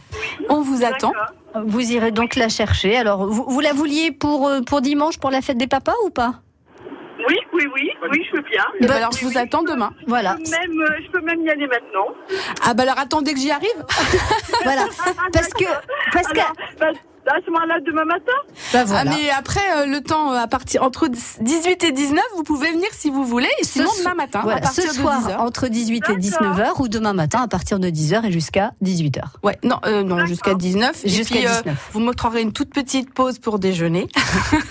On 0.50 0.62
vous 0.62 0.84
attend. 0.84 1.12
Vous 1.66 1.92
irez 1.92 2.12
donc 2.12 2.36
la 2.36 2.48
chercher. 2.48 2.96
Alors, 2.96 3.26
vous, 3.26 3.46
vous 3.48 3.60
la 3.60 3.74
vouliez 3.74 4.12
pour, 4.12 4.48
euh, 4.48 4.62
pour 4.62 4.82
dimanche, 4.82 5.18
pour 5.18 5.32
la 5.32 5.42
fête 5.42 5.58
des 5.58 5.68
papas 5.68 5.96
ou 6.06 6.10
pas? 6.12 6.36
Oui, 7.28 7.36
oui, 7.54 7.64
oui, 7.74 7.90
oui, 8.12 8.26
Bah, 8.88 8.96
alors, 8.96 9.12
je 9.12 9.26
vous 9.26 9.38
attends 9.38 9.64
demain. 9.64 9.92
Voilà. 10.08 10.38
Je 10.40 10.44
peux 10.52 10.58
même, 10.58 10.82
euh, 10.82 10.94
je 11.06 11.12
peux 11.12 11.22
même 11.22 11.42
y 11.46 11.50
aller 11.50 11.68
maintenant. 11.68 12.08
Ah 12.66 12.74
bah 12.74 12.84
alors 12.84 13.00
attendez 13.00 13.34
que 13.34 13.40
j'y 13.40 13.52
arrive. 13.52 13.70
Voilà. 14.64 14.86
Parce 15.34 15.50
que, 15.50 15.64
parce 16.14 16.28
que, 16.28 16.40
Alors, 16.40 16.54
bah, 17.26 17.32
à 17.36 17.40
ce 17.46 17.52
moment-là, 17.52 17.76
demain 17.86 18.06
matin 18.06 18.32
bah 18.74 18.80
Ah, 18.82 18.84
voilà. 18.86 19.12
mais 19.12 19.30
après 19.30 19.62
euh, 19.78 19.86
le 19.86 20.02
temps 20.02 20.32
euh, 20.34 20.38
à 20.38 20.48
partir 20.48 20.84
entre 20.84 21.08
18 21.08 21.84
et 21.84 21.92
19, 21.92 22.22
vous 22.36 22.44
pouvez 22.44 22.72
venir 22.72 22.88
si 22.92 23.10
vous 23.10 23.24
voulez. 23.26 23.48
Et 23.60 23.64
sinon 23.64 23.90
Ce- 23.90 24.00
demain 24.04 24.16
matin 24.16 24.40
Voilà, 24.44 24.58
à 24.58 24.62
partir 24.62 24.84
ce 24.92 24.96
soir, 24.96 25.22
de 25.22 25.28
10h. 25.32 25.38
entre 25.38 25.68
18 25.68 26.10
et 26.10 26.16
19h, 26.16 26.82
ou 26.82 26.88
demain 26.88 27.14
matin, 27.14 27.42
à 27.44 27.48
partir 27.48 27.80
de 27.80 27.90
10h 27.90 28.26
et 28.26 28.32
jusqu'à 28.32 28.72
18h. 28.82 29.22
Ouais, 29.44 29.58
non, 29.64 29.80
euh, 29.86 30.04
non, 30.04 30.26
jusqu'à 30.26 30.54
19. 30.56 31.06
Et 31.06 31.10
Jusqu'à 31.10 31.36
puis, 31.36 31.46
euh, 31.48 31.50
19. 31.64 31.90
vous 31.94 32.00
m'octroierez 32.00 32.42
une 32.42 32.54
toute 32.54 32.74
petite 32.74 33.14
pause 33.14 33.40
pour 33.40 33.60
déjeuner. 33.60 34.08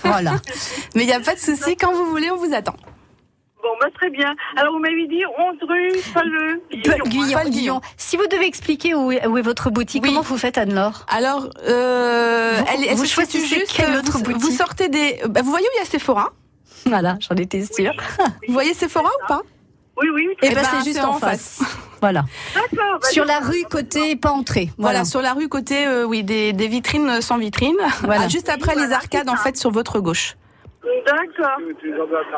Voilà. 0.04 0.32
Mais 0.94 1.02
il 1.04 1.06
n'y 1.06 1.12
a 1.12 1.20
pas 1.20 1.34
de 1.34 1.40
souci, 1.40 1.76
quand 1.76 1.92
vous 1.92 2.06
voulez, 2.06 2.30
on 2.30 2.36
vous 2.36 2.54
attend. 2.54 2.74
Bon, 3.68 3.74
bah, 3.80 3.88
très 3.94 4.08
bien. 4.08 4.34
Alors, 4.56 4.72
vous 4.72 4.78
m'avez 4.78 5.06
dit 5.08 5.22
11 5.26 5.56
rue 5.68 5.90
Paul 6.14 7.02
Guillon. 7.06 7.38
Guillon. 7.50 7.80
Si 7.98 8.16
vous 8.16 8.26
devez 8.26 8.46
expliquer 8.46 8.94
où 8.94 9.12
est, 9.12 9.26
où 9.26 9.36
est 9.36 9.42
votre 9.42 9.68
boutique, 9.70 10.02
Oui. 10.02 10.08
comment 10.08 10.22
vous 10.22 10.38
faites, 10.38 10.56
Anne-Laure 10.56 11.04
Alors, 11.08 11.48
euh, 11.66 12.56
Vous- 12.58 12.84
elle, 12.88 12.96
vous 12.96 13.04
choisissez 13.04 13.46
juste, 13.60 13.74
quelle 13.76 13.94
euh, 13.94 13.98
autre 13.98 14.12
vous, 14.12 14.22
boutique 14.22 14.40
vous 14.40 14.50
sortez 14.50 14.88
des. 14.88 15.20
bah, 15.28 15.42
vous 15.42 15.50
voyez 15.50 15.66
où 15.66 15.70
il 15.76 15.78
y 15.80 15.82
a 15.82 15.84
Sephora 15.84 16.30
Voilà, 16.86 17.18
j'en 17.20 17.36
étais 17.36 17.62
sûre. 17.64 17.92
Vous 18.46 18.54
voyez 18.54 18.72
Sephora 18.72 19.08
ou 19.08 19.26
pas? 19.28 19.42
Oui, 20.00 20.08
oui. 20.14 20.28
Et 20.42 20.46
Eh 20.46 20.48
ben, 20.54 20.62
ben, 20.62 20.68
c'est 20.78 20.84
juste 20.88 21.04
en 21.04 21.10
en 21.10 21.18
face. 21.18 21.60
Voilà. 22.00 22.24
Bah, 22.54 22.80
Sur 23.10 23.24
je- 23.24 23.28
la 23.28 23.40
rue 23.40 23.64
côté 23.68 24.14
pas 24.14 24.30
entrée. 24.30 24.70
Voilà, 24.78 25.00
Voilà. 25.00 25.04
sur 25.04 25.20
la 25.20 25.32
rue 25.32 25.48
côté, 25.48 25.84
euh, 25.84 26.04
oui, 26.04 26.22
des, 26.22 26.52
des 26.52 26.68
vitrines 26.68 27.20
sans 27.20 27.36
vitrine. 27.38 27.74
Voilà. 28.04 28.22
Ah, 28.24 28.28
juste 28.28 28.48
après 28.48 28.76
les 28.76 28.92
arcades, 28.92 29.28
en 29.28 29.34
fait, 29.36 29.56
sur 29.56 29.72
votre 29.72 29.98
gauche. 30.00 30.36
D'accord. 30.84 31.58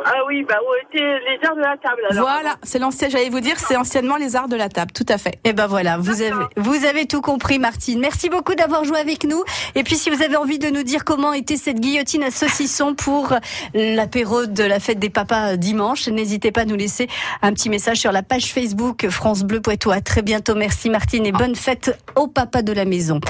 Ah 0.06 0.12
oui, 0.26 0.44
bah 0.48 0.56
où 0.62 0.86
étaient 0.86 1.20
les 1.20 1.46
arts 1.46 1.56
de 1.56 1.60
la 1.60 1.76
table 1.76 2.00
alors. 2.10 2.24
Voilà, 2.24 2.56
c'est 2.62 2.78
l'ancien, 2.78 3.08
j'allais 3.08 3.28
vous 3.28 3.40
dire, 3.40 3.58
c'est 3.58 3.76
anciennement 3.76 4.16
les 4.16 4.34
arts 4.34 4.48
de 4.48 4.56
la 4.56 4.68
table, 4.68 4.92
tout 4.92 5.04
à 5.08 5.18
fait. 5.18 5.38
Et 5.44 5.52
ben 5.52 5.66
voilà, 5.66 5.98
vous 5.98 6.22
avez, 6.22 6.32
vous 6.56 6.84
avez 6.86 7.06
tout 7.06 7.20
compris, 7.20 7.58
Martine. 7.58 8.00
Merci 8.00 8.30
beaucoup 8.30 8.54
d'avoir 8.54 8.84
joué 8.84 8.98
avec 8.98 9.24
nous. 9.24 9.44
Et 9.74 9.82
puis, 9.82 9.96
si 9.96 10.08
vous 10.08 10.22
avez 10.22 10.36
envie 10.36 10.58
de 10.58 10.68
nous 10.68 10.82
dire 10.82 11.04
comment 11.04 11.34
était 11.34 11.56
cette 11.58 11.80
guillotine 11.80 12.22
à 12.22 12.30
saucisson 12.30 12.94
pour 12.94 13.34
l'apéro 13.74 14.46
de 14.46 14.64
la 14.64 14.80
fête 14.80 14.98
des 14.98 15.10
papas 15.10 15.56
dimanche, 15.56 16.08
n'hésitez 16.08 16.50
pas 16.50 16.62
à 16.62 16.64
nous 16.64 16.76
laisser 16.76 17.08
un 17.42 17.52
petit 17.52 17.68
message 17.68 17.98
sur 17.98 18.12
la 18.12 18.22
page 18.22 18.52
Facebook 18.52 19.08
France 19.10 19.42
Bleu 19.42 19.60
Poitou. 19.60 19.90
À 19.90 20.00
très 20.00 20.22
bientôt. 20.22 20.54
Merci, 20.54 20.88
Martine, 20.88 21.26
et 21.26 21.32
bonne 21.32 21.56
fête 21.56 21.98
au 22.16 22.26
papa 22.26 22.62
de 22.62 22.72
la 22.72 22.86
maison. 22.86 23.20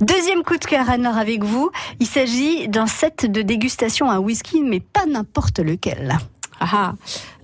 Deuxième 0.00 0.42
coup 0.44 0.56
de 0.56 0.64
cœur, 0.64 0.88
Anne-Laure, 0.88 1.18
avec 1.18 1.42
vous. 1.42 1.70
Il 1.98 2.06
s'agit 2.06 2.68
d'un 2.68 2.86
set 2.86 3.26
de 3.30 3.42
dégustation 3.42 4.08
à 4.08 4.20
whisky, 4.20 4.60
mais 4.70 4.80
pas 4.80 5.04
n'importe 5.06 5.58
lequel. 5.58 6.16
Ah, 6.60 6.68
ah. 6.72 6.94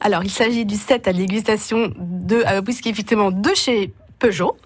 Alors, 0.00 0.24
il 0.24 0.30
s'agit 0.30 0.64
du 0.64 0.76
set 0.76 1.08
à 1.08 1.12
dégustation 1.12 1.92
de 1.98 2.36
euh, 2.46 2.60
de 3.30 3.54
chez 3.54 3.92
Peugeot, 4.18 4.56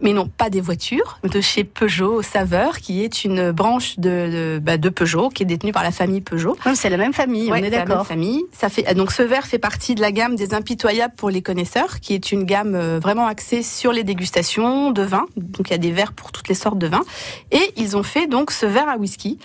mais 0.00 0.12
non 0.12 0.28
pas 0.28 0.50
des 0.50 0.60
voitures, 0.60 1.18
de 1.24 1.40
chez 1.40 1.64
Peugeot 1.64 2.22
Saveur, 2.22 2.78
qui 2.78 3.02
est 3.04 3.24
une 3.24 3.50
branche 3.50 3.98
de, 3.98 4.08
de, 4.10 4.58
bah, 4.62 4.76
de 4.76 4.88
Peugeot, 4.88 5.28
qui 5.30 5.42
est 5.42 5.46
détenue 5.46 5.72
par 5.72 5.82
la 5.82 5.90
famille 5.90 6.20
Peugeot. 6.20 6.56
C'est 6.74 6.90
la 6.90 6.96
même 6.96 7.12
famille, 7.12 7.50
Ouais, 7.50 7.60
on 7.60 7.64
est 7.64 7.70
d'accord. 7.70 8.06
famille. 8.06 8.44
Ça 8.52 8.68
fait 8.68 8.94
donc 8.94 9.10
ce 9.12 9.22
verre 9.22 9.46
fait 9.46 9.58
partie 9.58 9.94
de 9.94 10.00
la 10.00 10.12
gamme 10.12 10.36
des 10.36 10.54
impitoyables 10.54 11.14
pour 11.16 11.30
les 11.30 11.42
connaisseurs, 11.42 12.00
qui 12.00 12.14
est 12.14 12.30
une 12.32 12.44
gamme 12.44 12.74
euh, 12.74 12.98
vraiment 13.00 13.26
axée 13.26 13.62
sur 13.62 13.92
les 13.92 14.04
dégustations 14.04 14.90
de 14.90 15.02
vin. 15.02 15.26
Donc 15.36 15.68
il 15.68 15.72
y 15.72 15.74
a 15.74 15.78
des 15.78 15.90
verres 15.92 16.12
pour 16.12 16.30
toutes 16.32 16.48
les 16.48 16.54
sortes 16.54 16.78
de 16.78 16.86
vins. 16.86 17.04
Et 17.50 17.72
ils 17.76 17.96
ont 17.96 18.02
fait 18.02 18.26
donc 18.26 18.50
ce 18.50 18.66
verre 18.66 18.88
à 18.88 18.96
whisky, 18.96 19.38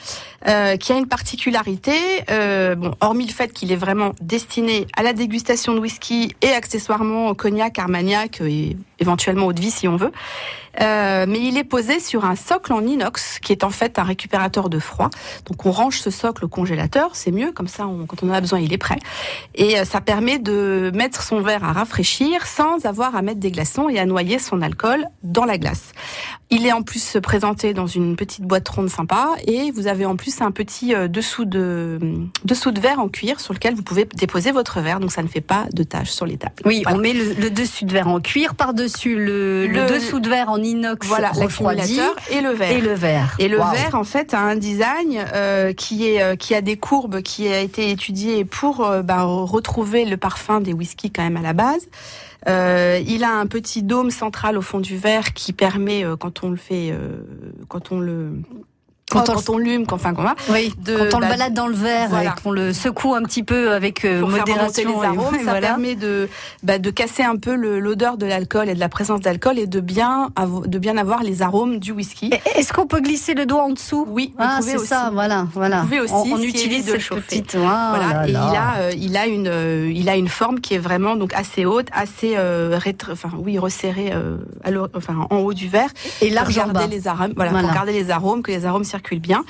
euh, 0.48 0.78
qui 0.78 0.92
a 0.92 0.98
une 0.98 1.08
particularité. 1.08 1.94
euh, 2.30 2.76
bon, 2.76 2.94
hormis 3.02 3.26
le 3.26 3.32
fait 3.34 3.52
qu'il 3.54 3.72
est 3.72 3.76
vraiment 3.78 4.12
destiné 4.22 4.86
à 4.96 5.04
la 5.04 5.14
dégustation 5.14 5.74
de 5.74 5.80
whisky 5.80 6.36
et 6.42 6.50
accessoirement 6.50 7.30
au 7.30 7.34
cognac, 7.34 7.80
armagnac 7.80 8.42
et 8.42 8.76
éventuellement 9.00 9.39
eau 9.42 9.54
de 9.54 9.62
vie 9.62 9.72
si 9.72 9.88
on 9.88 9.96
veut. 9.98 10.12
Euh, 10.82 11.26
mais 11.28 11.40
il 11.40 11.58
est 11.58 11.64
posé 11.64 12.00
sur 12.00 12.26
un 12.26 12.36
socle 12.36 12.72
en 12.74 12.86
inox 12.86 13.40
qui 13.40 13.52
est 13.52 13.64
en 13.64 13.72
fait 13.72 13.98
un 13.98 14.04
récupérateur 14.04 14.70
de 14.70 14.78
froid. 14.80 15.10
Donc 15.48 15.66
on 15.66 15.72
range 15.72 16.00
ce 16.00 16.12
socle 16.12 16.46
au 16.46 16.48
congélateur, 16.48 17.10
c'est 17.16 17.32
mieux, 17.32 17.52
comme 17.52 17.68
ça 17.68 17.88
on- 17.88 18.06
quand 18.06 18.22
on 18.24 18.30
en 18.30 18.34
a 18.34 18.40
besoin 18.40 18.60
il 18.60 18.72
est 18.72 18.78
prêt. 18.78 19.00
Et 19.56 19.80
euh, 19.80 19.84
ça 19.84 20.00
permet 20.00 20.38
de 20.38 20.92
mettre 20.94 21.24
son 21.24 21.42
verre 21.42 21.64
à 21.64 21.74
rafraîchir 21.74 22.46
sans 22.46 22.86
avoir 22.86 23.16
à 23.16 23.24
mettre 23.24 23.40
des 23.40 23.50
glaçons 23.52 23.90
et 23.90 23.98
à 24.00 24.06
noyer 24.06 24.38
son 24.38 24.62
alcool 24.62 25.06
dans 25.24 25.44
la 25.44 25.58
glace. 25.58 25.92
Il 26.52 26.66
est 26.66 26.72
en 26.72 26.82
plus 26.84 27.18
présenté 27.22 27.74
dans 27.74 27.88
une 27.88 28.16
petite 28.16 28.44
boîte 28.44 28.70
ronde 28.70 28.90
sympa 28.90 29.30
et 29.48 29.72
vous 29.72 29.88
avez 29.88 30.06
en 30.06 30.16
plus 30.16 30.40
un 30.42 30.52
petit 30.52 30.94
euh, 30.94 31.08
dessous 31.08 31.46
de 31.46 32.00
dessous 32.46 32.72
de 32.72 32.80
verre 32.80 33.00
en 33.00 33.10
cuir 33.10 33.40
sur 33.40 33.54
lequel 33.56 33.74
vous 33.76 33.84
pouvez 33.84 34.06
déposer 34.06 34.52
votre 34.52 34.80
verre, 34.82 35.00
donc 35.00 35.12
ça 35.12 35.24
ne 35.24 35.28
fait 35.28 35.42
pas 35.42 35.66
de 35.74 35.84
taches 35.84 36.12
sur 36.12 36.26
les 36.28 36.38
tables. 36.38 36.54
Oui, 36.66 36.82
Voilà. 36.84 36.98
on 36.98 37.02
met 37.02 37.14
le, 37.14 37.34
le 37.34 37.50
dessus 37.50 37.86
de 37.86 37.92
verre 37.92 38.08
en 38.08 38.20
cuir, 38.20 38.54
par-dessus 38.56 39.16
le, 39.16 39.29
le 39.30 39.68
Le- 39.68 39.88
dessous 39.94 40.20
de 40.20 40.30
verre 40.30 40.50
en 40.50 40.62
inox 40.62 41.06
Voilà, 41.08 41.30
refroidi 41.32 42.00
et 42.32 42.42
le 42.42 42.50
verre. 42.52 42.72
et 42.72 42.82
le 42.82 42.94
verre. 42.94 43.36
Et 43.40 43.48
le 43.48 43.60
Waouh. 43.60 43.72
verre, 43.72 43.96
en 43.96 44.04
fait, 44.04 44.34
a 44.34 44.40
un 44.40 44.56
design 44.56 45.24
euh, 45.34 45.74
qui 45.74 46.08
est 46.08 46.22
euh, 46.22 46.36
qui 46.36 46.56
a 46.56 46.62
des 46.62 46.78
courbes, 46.78 47.22
qui 47.22 47.48
a 47.48 47.60
été 47.60 47.92
étudié 47.92 48.46
pour 48.46 48.86
euh, 48.86 49.02
bah, 49.02 49.24
retrouver 49.24 50.06
le 50.06 50.18
parfum 50.18 50.62
des 50.62 50.74
whiskies 50.74 51.12
quand 51.12 51.24
même 51.24 51.38
à 51.38 51.42
la 51.42 51.54
base. 51.54 51.88
Euh, 52.48 53.02
il 53.06 53.24
a 53.26 53.32
un 53.34 53.48
petit 53.48 53.84
dôme 53.84 54.12
central 54.12 54.58
au 54.58 54.62
fond 54.62 54.80
du 54.80 54.96
verre 54.98 55.34
qui 55.34 55.52
permet, 55.52 56.06
euh, 56.06 56.16
quand 56.16 56.44
on 56.44 56.50
le 56.50 56.56
fait, 56.56 56.90
euh, 56.92 57.18
quand 57.68 57.92
on 57.92 58.00
le 58.00 58.32
Quand 59.10 59.24
quand, 59.26 59.34
on 59.34 59.36
le- 59.36 59.56
on 59.56 59.58
l'hume, 59.58 59.86
quand, 59.86 59.96
enfin, 59.96 60.14
qu'on 60.14 60.24
va, 60.24 60.36
Oui, 60.50 60.74
de- 60.78 60.96
quand 61.10 61.18
on 61.18 61.20
le 61.20 61.26
bah, 61.26 61.30
balade 61.32 61.54
dans 61.54 61.68
le 61.68 61.74
verre 61.74 62.10
voilà. 62.10 62.30
et 62.38 62.42
qu'on 62.42 62.52
le 62.52 62.74
secoue 62.74 63.16
un 63.16 63.24
petit 63.24 63.44
peu 63.44 63.72
avec 63.72 64.06
euh, 64.06 64.20
pour 64.22 64.32
faire 64.32 64.40
modération 64.48 64.90
les 65.02 65.06
arômes, 65.08 65.36
et 65.36 65.38
ça 65.40 65.44
voilà. 65.52 65.68
permet 65.68 65.96
de 65.96 66.30
bah, 66.64 66.78
de 66.80 66.90
casser 66.92 67.24
un 67.24 67.36
peu 67.36 67.56
le- 67.56 67.80
l'odeur 67.80 68.18
de 68.18 68.26
l'alcool 68.26 68.70
et 68.70 68.76
de 68.76 68.80
la 68.80 68.90
présence 68.90 69.22
d'alcool 69.22 69.58
et 69.58 69.68
de 69.68 69.80
bien 69.80 70.30
de 70.66 70.78
bien 70.80 70.98
avoir 70.98 71.24
les 71.24 71.42
arômes 71.42 71.80
du 71.80 71.92
whisky. 71.92 72.32
Est-ce 72.56 72.72
qu'on 72.74 72.86
peut 72.88 73.02
glisser 73.02 73.34
le 73.34 73.46
doigt 73.46 73.64
en 73.64 73.72
dessous? 73.72 74.06
Oui, 74.10 74.34
Ah, 74.38 74.60
c'est 74.62 74.78
ça, 74.78 75.10
voilà, 75.14 75.48
voilà. 75.54 75.78
Vous 75.82 75.88
pouvez 75.88 76.00
aussi, 76.02 76.14
on, 76.14 76.34
on 76.34 76.42
utilise 76.42 76.86
de 76.86 77.00
cette 77.00 77.10
petite. 77.26 77.56
Voilà, 77.56 78.28
et 78.28 78.32
il 78.32 78.36
a, 78.36 78.74
euh, 78.78 78.92
il 78.96 79.18
a 79.18 79.26
une, 79.28 79.48
euh, 79.48 79.92
il 79.94 80.08
a 80.10 80.16
une 80.16 80.28
forme 80.28 80.60
qui 80.60 80.76
est 80.76 80.80
vraiment 80.80 81.16
donc 81.16 81.34
assez 81.34 81.66
haute, 81.66 81.88
assez 81.94 82.34
euh, 82.38 82.78
rétr- 82.78 83.12
enfin 83.12 83.30
oui 83.38 83.58
resserrée, 83.58 84.12
euh, 84.14 84.38
à 84.64 84.70
enfin 84.96 85.16
en 85.30 85.38
haut 85.38 85.54
du 85.54 85.68
verre, 85.68 85.90
et 86.22 86.30
large 86.30 86.58
en 86.60 86.68
bas. 86.68 86.86
les 86.88 87.08
arômes, 87.08 87.34
Voilà. 87.36 87.52
pour 87.60 87.74
garder 87.74 87.92
les 87.94 88.12
arômes, 88.12 88.44
que 88.44 88.52
les 88.52 88.66
arômes 88.66 88.84
circulent 88.84 88.99
bien. 89.22 89.44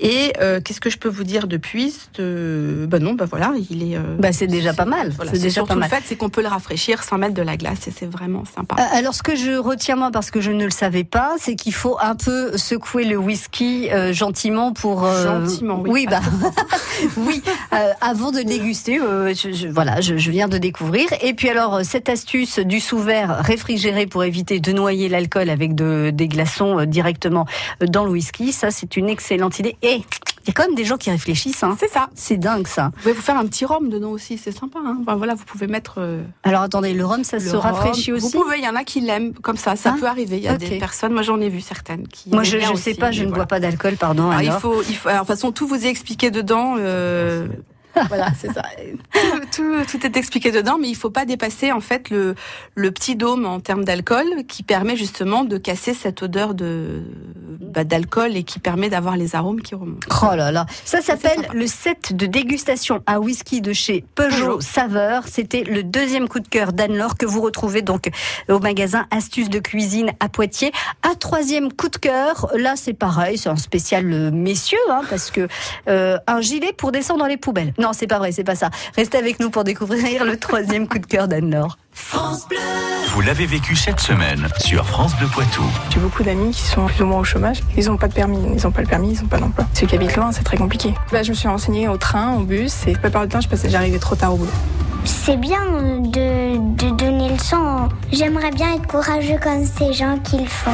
Et 0.00 0.32
euh, 0.40 0.60
qu'est-ce 0.64 0.80
que 0.80 0.90
je 0.90 0.98
peux 0.98 1.08
vous 1.08 1.24
dire 1.24 1.46
depuis 1.46 1.94
euh, 2.18 2.86
Ben 2.86 3.02
non, 3.02 3.14
ben 3.14 3.24
voilà, 3.26 3.52
il 3.70 3.92
est. 3.92 3.96
euh, 3.96 4.16
Bah, 4.18 4.32
c'est 4.32 4.46
déjà 4.46 4.72
pas 4.72 4.84
mal. 4.84 5.10
voilà, 5.16 5.32
c'est 5.32 5.38
déjà 5.40 5.64
pas 5.64 5.74
mal. 5.74 5.88
le 5.90 5.96
fait, 5.96 6.02
c'est 6.06 6.16
qu'on 6.16 6.28
peut 6.30 6.42
le 6.42 6.48
rafraîchir 6.48 7.02
sans 7.02 7.18
mettre 7.18 7.34
de 7.34 7.42
la 7.42 7.56
glace, 7.56 7.86
et 7.88 7.92
c'est 7.96 8.10
vraiment 8.10 8.44
sympa. 8.44 8.76
Euh, 8.78 8.96
Alors, 8.98 9.14
ce 9.14 9.22
que 9.22 9.36
je 9.36 9.52
retiens 9.56 9.96
moi, 9.96 10.10
parce 10.12 10.30
que 10.30 10.40
je 10.40 10.50
ne 10.50 10.64
le 10.64 10.70
savais 10.70 11.04
pas, 11.04 11.34
c'est 11.38 11.54
qu'il 11.56 11.74
faut 11.74 11.96
un 12.00 12.14
peu 12.16 12.56
secouer 12.56 13.04
le 13.04 13.16
whisky 13.16 13.90
euh, 13.90 14.12
gentiment 14.12 14.72
pour. 14.72 15.06
Gentiment, 15.06 15.80
oui. 15.80 15.90
Oui, 15.92 16.06
bah, 16.10 16.20
oui. 17.18 17.42
avant 18.00 18.30
de 18.32 18.40
déguster, 18.42 18.98
je, 18.98 19.52
je- 19.52 19.68
voilà, 19.68 20.00
je, 20.00 20.16
je 20.16 20.30
viens 20.30 20.48
de 20.48 20.58
découvrir. 20.58 21.06
Et 21.22 21.34
puis 21.34 21.48
alors, 21.48 21.80
cette 21.84 22.08
astuce 22.08 22.58
du 22.58 22.80
sous-verre 22.80 23.38
réfrigéré 23.44 24.06
pour 24.06 24.24
éviter 24.24 24.60
de 24.60 24.72
noyer 24.72 25.08
l'alcool 25.08 25.50
avec 25.50 25.74
de, 25.74 26.10
des 26.12 26.28
glaçons 26.28 26.84
directement 26.84 27.46
dans 27.80 28.04
le 28.04 28.10
whisky, 28.10 28.52
ça, 28.52 28.70
c'est 28.70 28.91
une 28.96 29.08
excellente 29.08 29.58
idée. 29.58 29.76
Et 29.82 30.02
il 30.44 30.48
y 30.48 30.50
a 30.50 30.54
quand 30.54 30.66
même 30.66 30.74
des 30.74 30.84
gens 30.84 30.96
qui 30.96 31.08
réfléchissent. 31.10 31.62
Hein. 31.62 31.76
C'est 31.78 31.88
ça. 31.90 32.08
C'est 32.16 32.36
dingue 32.36 32.66
ça. 32.66 32.90
Vous 32.96 33.02
pouvez 33.02 33.12
vous 33.14 33.22
faire 33.22 33.36
un 33.36 33.46
petit 33.46 33.64
rhum 33.64 33.88
dedans 33.88 34.10
aussi, 34.10 34.38
c'est 34.38 34.50
sympa. 34.50 34.80
Hein 34.84 34.98
enfin, 35.02 35.14
voilà, 35.16 35.34
vous 35.34 35.44
pouvez 35.44 35.68
mettre. 35.68 35.94
euh, 35.98 36.22
Alors 36.42 36.62
attendez, 36.62 36.94
le 36.94 37.04
rhum, 37.04 37.22
ça 37.22 37.38
le 37.38 37.44
se 37.48 37.54
rafraîchit 37.54 38.12
aussi 38.12 38.26
Vous 38.32 38.42
pouvez, 38.42 38.58
il 38.58 38.64
y 38.64 38.68
en 38.68 38.74
a 38.74 38.82
qui 38.82 39.00
l'aiment 39.00 39.34
comme 39.34 39.56
ça, 39.56 39.76
ça 39.76 39.92
Ah, 39.94 40.00
peut 40.00 40.06
arriver. 40.06 40.38
Il 40.38 40.42
y 40.42 40.48
a 40.48 40.56
des 40.56 40.78
personnes, 40.78 41.12
moi 41.12 41.22
j'en 41.22 41.40
ai 41.40 41.48
vu 41.48 41.60
certaines 41.60 42.08
qui. 42.08 42.30
Moi, 42.30 42.42
je 42.42 42.56
ne 42.56 42.76
sais 42.76 42.94
pas, 42.94 43.12
je 43.12 43.20
ne 43.22 43.28
voilà. 43.28 43.44
bois 43.44 43.46
pas 43.46 43.60
d'alcool, 43.60 43.94
pardon. 43.96 44.30
Alors, 44.30 44.42
il 44.42 44.60
faut, 44.60 44.82
il 44.88 44.96
faut, 44.96 45.08
alors, 45.08 45.22
de 45.22 45.26
toute 45.26 45.36
façon, 45.36 45.52
tout 45.52 45.66
vous 45.68 45.86
est 45.86 45.88
expliqué 45.90 46.30
dedans. 46.32 46.74
euh, 46.78 47.46
voilà, 48.08 48.28
c'est 48.40 48.50
ça. 48.52 48.62
Tout, 49.54 49.62
tout, 49.86 49.98
tout 49.98 50.06
est 50.06 50.16
expliqué 50.16 50.50
dedans, 50.50 50.78
mais 50.80 50.88
il 50.88 50.94
faut 50.96 51.10
pas 51.10 51.26
dépasser 51.26 51.72
en 51.72 51.80
fait 51.80 52.08
le, 52.08 52.34
le 52.74 52.90
petit 52.90 53.16
dôme 53.16 53.44
en 53.44 53.60
termes 53.60 53.84
d'alcool 53.84 54.24
qui 54.48 54.62
permet 54.62 54.96
justement 54.96 55.44
de 55.44 55.58
casser 55.58 55.92
cette 55.92 56.22
odeur 56.22 56.54
de 56.54 57.02
bah, 57.60 57.84
d'alcool 57.84 58.36
et 58.36 58.42
qui 58.42 58.58
permet 58.58 58.88
d'avoir 58.88 59.16
les 59.16 59.34
arômes 59.34 59.60
qui 59.60 59.74
remontent. 59.74 60.08
Oh 60.22 60.34
là 60.34 60.52
là, 60.52 60.66
ça 60.84 61.00
s'appelle 61.00 61.48
le 61.52 61.66
set 61.66 62.14
de 62.14 62.26
dégustation 62.26 63.02
à 63.06 63.20
whisky 63.20 63.60
de 63.60 63.72
chez 63.72 64.04
Peugeot 64.14 64.32
Peugeot. 64.32 64.60
Saveur. 64.60 65.24
C'était 65.28 65.64
le 65.64 65.82
deuxième 65.82 66.28
coup 66.28 66.40
de 66.40 66.48
cœur 66.48 66.72
d'Anne-Laure 66.72 67.16
que 67.16 67.26
vous 67.26 67.40
retrouvez 67.40 67.82
donc 67.82 68.10
au 68.48 68.58
magasin 68.58 69.06
Astuces 69.10 69.50
de 69.50 69.58
cuisine 69.58 70.12
à 70.20 70.28
Poitiers. 70.28 70.72
Un 71.02 71.14
troisième 71.14 71.72
coup 71.72 71.88
de 71.88 71.96
cœur, 71.96 72.48
là 72.54 72.74
c'est 72.76 72.92
pareil, 72.92 73.38
c'est 73.38 73.48
un 73.48 73.56
spécial 73.56 74.10
euh, 74.12 74.30
messieurs, 74.30 74.78
hein, 74.90 75.02
parce 75.08 75.30
que 75.30 75.48
euh, 75.88 76.16
un 76.26 76.40
gilet 76.40 76.72
pour 76.72 76.92
descendre 76.92 77.20
dans 77.20 77.26
les 77.26 77.36
poubelles. 77.36 77.72
Non, 77.78 77.92
c'est 77.92 78.06
pas 78.06 78.18
vrai, 78.18 78.32
c'est 78.32 78.44
pas 78.44 78.54
ça. 78.54 78.70
Restez 78.96 79.18
avec 79.18 79.40
nous 79.40 79.50
pour 79.50 79.64
découvrir 79.64 80.24
le 80.24 80.36
troisième 80.38 80.88
coup 80.88 80.98
de 80.98 81.06
cœur 81.06 81.28
d'Anne-Laure. 81.28 81.76
Vous 81.94 83.20
l'avez 83.20 83.46
vécu 83.46 83.76
cette 83.76 84.00
semaine 84.00 84.48
sur 84.58 84.86
France 84.86 85.14
Bleu 85.16 85.26
Poitou. 85.28 85.62
J'ai 85.90 86.00
beaucoup 86.00 86.22
d'amis 86.22 86.52
qui 86.52 86.62
sont 86.62 86.86
plus 86.86 87.02
ou 87.02 87.06
moins 87.06 87.20
au 87.20 87.24
chômage. 87.24 87.60
Ils 87.76 87.86
n'ont 87.86 87.96
pas 87.98 88.08
de 88.08 88.14
permis, 88.14 88.38
ils 88.56 88.62
n'ont 88.62 88.70
pas 88.70 88.80
le 88.80 88.86
permis, 88.86 89.12
ils 89.12 89.20
n'ont 89.20 89.28
pas 89.28 89.38
d'emploi. 89.38 89.66
Ceux 89.74 89.86
qui 89.86 89.94
habitent 89.96 90.16
loin, 90.16 90.32
c'est 90.32 90.42
très 90.42 90.56
compliqué. 90.56 90.94
Là, 91.12 91.22
je 91.22 91.30
me 91.30 91.34
suis 91.34 91.48
renseignée 91.48 91.88
au 91.88 91.98
train, 91.98 92.34
au 92.34 92.44
bus, 92.44 92.86
et 92.86 92.92
la 92.92 92.98
plupart 92.98 93.22
du 93.22 93.28
temps, 93.28 93.40
je 93.40 93.48
passais, 93.48 93.68
j'arrivais 93.68 93.98
trop 93.98 94.14
tard 94.16 94.34
au 94.34 94.38
boulot. 94.38 94.50
C'est 95.04 95.36
bien 95.36 95.60
de, 96.00 96.56
de 96.76 96.96
donner 96.96 97.28
le 97.30 97.38
sang. 97.38 97.88
J'aimerais 98.12 98.50
bien 98.50 98.74
être 98.74 98.86
courageux 98.86 99.36
comme 99.42 99.64
ces 99.64 99.92
gens 99.92 100.18
qui 100.18 100.38
le 100.38 100.46
font. 100.46 100.70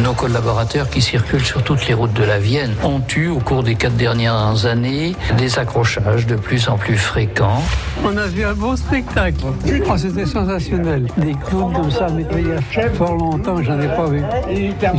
Nos 0.00 0.12
collaborateurs 0.12 0.88
qui 0.88 1.00
circulent 1.02 1.44
sur 1.44 1.62
toutes 1.62 1.86
les 1.88 1.94
routes 1.94 2.12
de 2.12 2.24
la 2.24 2.38
Vienne 2.38 2.72
ont 2.84 3.02
eu, 3.16 3.28
au 3.28 3.38
cours 3.40 3.62
des 3.62 3.74
quatre 3.74 3.96
dernières 3.96 4.64
années, 4.66 5.14
des 5.38 5.58
accrochages 5.58 6.26
de 6.26 6.36
plus 6.36 6.68
en 6.68 6.76
plus 6.78 6.96
fréquents. 6.96 7.62
On 8.04 8.16
a 8.16 8.26
vu 8.26 8.44
un 8.44 8.54
beau 8.54 8.76
spectacle. 8.76 9.38
Oh, 9.44 9.96
C'était 9.96 10.26
sensationnel. 10.26 11.06
Des 11.16 11.34
clowns 11.34 11.72
comme 11.72 11.90
ça, 11.90 12.06
mais 12.14 12.24
il 12.32 12.48
y 12.48 12.52
a 12.52 12.90
fort 12.90 13.16
longtemps, 13.16 13.62
j'en 13.62 13.80
ai 13.80 13.88
pas 13.88 14.06
vu. 14.06 14.22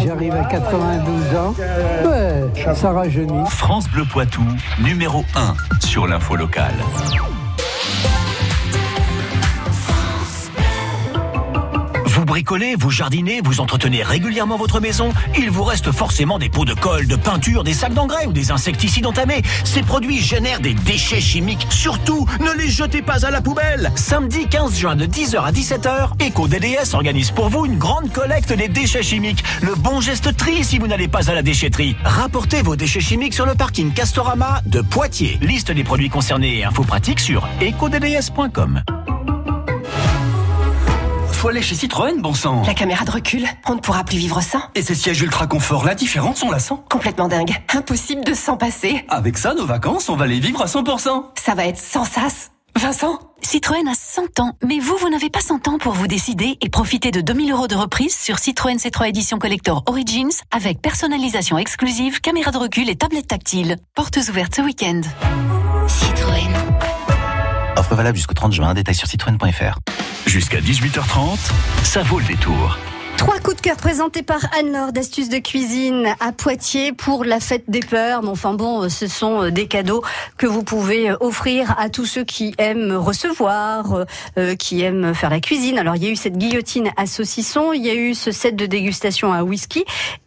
J'arrive 0.06 0.34
à 0.34 0.44
92 0.46 1.38
ans. 1.38 1.54
Ouais, 2.06 2.76
ça 2.76 2.92
rajeunit. 2.92 3.44
France 3.50 3.90
Bleu 3.90 4.04
Poitou, 4.06 4.44
numéro 4.84 5.24
1 5.36 5.54
sur 5.86 6.08
l'info 6.08 6.36
locale. 6.36 6.76
Bricolez 12.32 12.78
vous 12.78 12.92
jardinez, 12.92 13.42
vous 13.44 13.60
entretenez 13.60 14.04
régulièrement 14.04 14.56
votre 14.56 14.80
maison, 14.80 15.12
il 15.38 15.52
vous 15.52 15.66
reste 15.66 15.92
forcément 15.92 16.40
des 16.40 16.48
pots 16.48 16.64
de 16.64 16.74
colle, 16.74 17.06
de 17.06 17.18
peinture, 17.18 17.66
des 17.66 17.74
sacs 17.74 17.94
d'engrais 17.94 18.26
ou 18.26 18.32
des 18.32 18.52
insecticides 18.52 19.06
entamés. 19.06 19.42
Ces 19.66 19.84
produits 19.84 20.22
génèrent 20.22 20.62
des 20.62 20.74
déchets 20.74 21.20
chimiques. 21.20 21.68
Surtout, 21.70 22.26
ne 22.40 22.58
les 22.58 22.70
jetez 22.70 23.02
pas 23.02 23.26
à 23.26 23.32
la 23.32 23.42
poubelle. 23.42 23.92
Samedi 23.96 24.48
15 24.48 24.78
juin 24.78 24.96
de 24.96 25.06
10h 25.06 25.44
à 25.44 25.52
17h, 25.52 26.26
EcoDDS 26.26 26.94
organise 26.94 27.32
pour 27.32 27.50
vous 27.50 27.66
une 27.66 27.78
grande 27.78 28.14
collecte 28.14 28.54
des 28.54 28.70
déchets 28.70 29.04
chimiques. 29.04 29.44
Le 29.62 29.76
bon 29.76 30.00
geste 30.00 30.38
tri 30.38 30.64
si 30.64 30.80
vous 30.80 30.88
n'allez 30.88 31.10
pas 31.10 31.30
à 31.30 31.34
la 31.34 31.42
déchetterie. 31.42 31.98
Rapportez 32.06 32.62
vos 32.62 32.78
déchets 32.78 33.02
chimiques 33.02 33.34
sur 33.34 33.46
le 33.46 33.56
parking 33.56 33.92
Castorama 33.92 34.62
de 34.68 34.80
Poitiers. 34.80 35.38
Liste 35.42 35.74
des 35.74 35.84
produits 35.84 36.10
concernés 36.10 36.60
et 36.60 36.64
infos 36.64 36.86
pratiques 36.86 37.20
sur 37.20 37.46
ecodds.com. 37.60 38.84
Faut 41.42 41.48
aller 41.48 41.64
chez 41.64 41.74
Citroën, 41.74 42.22
bon 42.22 42.36
sang. 42.36 42.62
La 42.68 42.76
caméra 42.76 43.04
de 43.04 43.10
recul, 43.10 43.48
on 43.68 43.74
ne 43.74 43.80
pourra 43.80 44.04
plus 44.04 44.20
vivre 44.20 44.42
sans. 44.42 44.62
Et 44.76 44.84
ces 44.84 44.94
sièges 44.94 45.20
ultra 45.24 45.48
confort, 45.48 45.84
la 45.86 45.96
différence, 45.96 46.44
on 46.44 46.52
la 46.52 46.60
sent. 46.60 46.76
Complètement 46.88 47.28
dingue. 47.28 47.52
Impossible 47.74 48.24
de 48.24 48.36
s'en 48.36 48.58
passer. 48.58 49.04
Avec 49.10 49.40
ça, 49.40 49.56
nos 49.56 49.66
vacances, 49.66 50.08
on 50.10 50.16
va 50.16 50.28
les 50.28 50.40
vivre 50.40 50.62
à 50.62 50.68
100%. 50.68 51.32
Ça 51.44 51.56
va 51.56 51.66
être 51.66 51.80
sans 51.80 52.06
sas. 52.06 52.52
Vincent? 52.76 53.18
Citroën 53.42 53.88
a 53.88 53.96
100 53.96 54.40
ans, 54.40 54.54
mais 54.64 54.78
vous, 54.78 54.96
vous 54.98 55.10
n'avez 55.10 55.32
pas 55.32 55.42
100 55.42 55.68
ans 55.68 55.80
pour 55.80 55.94
vous 55.94 56.06
décider 56.06 56.60
et 56.62 56.70
profiter 56.70 57.10
de 57.10 57.22
2000 57.22 57.52
euros 57.52 57.68
de 57.68 57.76
reprise 57.76 58.16
sur 58.16 58.38
Citroën 58.38 58.78
C3 58.78 59.10
Edition 59.10 59.40
Collector 59.40 59.82
Origins 59.88 60.30
avec 60.52 60.80
personnalisation 60.80 61.58
exclusive, 61.58 62.22
caméra 62.22 62.52
de 62.52 62.60
recul 62.60 62.88
et 62.88 62.96
tablette 62.96 63.30
tactile. 63.30 63.78
Portes 63.96 64.20
ouvertes 64.30 64.58
ce 64.58 64.62
week-end. 64.62 65.02
Offre 67.92 67.98
valable 67.98 68.16
jusqu'au 68.16 68.34
30 68.34 68.54
juin, 68.54 68.74
détail 68.74 68.96
sur 68.96 69.06
citroën.fr. 69.10 69.78
Jusqu'à 70.26 70.62
18h30, 70.62 71.38
ça 71.84 72.02
vaut 72.04 72.20
le 72.20 72.26
détour. 72.26 72.78
Trois 73.18 73.38
coups 73.40 73.58
de 73.58 73.62
cœur 73.62 73.76
présentés 73.76 74.24
par 74.24 74.40
Anne-Laure 74.58 74.94
d'Astuces 74.94 75.28
de 75.30 75.38
Cuisine 75.40 76.08
à 76.22 76.32
Poitiers 76.32 76.92
pour 76.94 77.24
la 77.26 77.40
fête 77.42 77.66
des 77.68 77.82
peurs. 77.82 78.24
Mais 78.24 78.30
enfin 78.30 78.54
bon, 78.54 78.88
ce 78.90 79.06
sont 79.08 79.50
des 79.50 79.68
cadeaux 79.68 80.02
que 80.38 80.48
vous 80.48 80.64
pouvez 80.64 81.12
offrir 81.20 81.76
à 81.78 81.90
tous 81.90 82.06
ceux 82.06 82.24
qui 82.24 82.56
aiment 82.58 82.94
recevoir, 82.94 84.06
euh, 84.40 84.56
qui 84.56 84.82
aiment 84.82 85.14
faire 85.14 85.30
la 85.30 85.40
cuisine. 85.42 85.78
Alors 85.78 85.98
il 85.98 86.04
y 86.04 86.08
a 86.08 86.10
eu 86.10 86.16
cette 86.16 86.38
guillotine 86.38 86.90
à 86.98 87.06
saucisson, 87.06 87.74
il 87.74 87.86
y 87.86 87.90
a 87.92 87.94
eu 87.94 88.16
ce 88.16 88.32
set 88.32 88.56
de 88.56 88.66
dégustation 88.66 89.34
à 89.34 89.44
whisky 89.44 89.84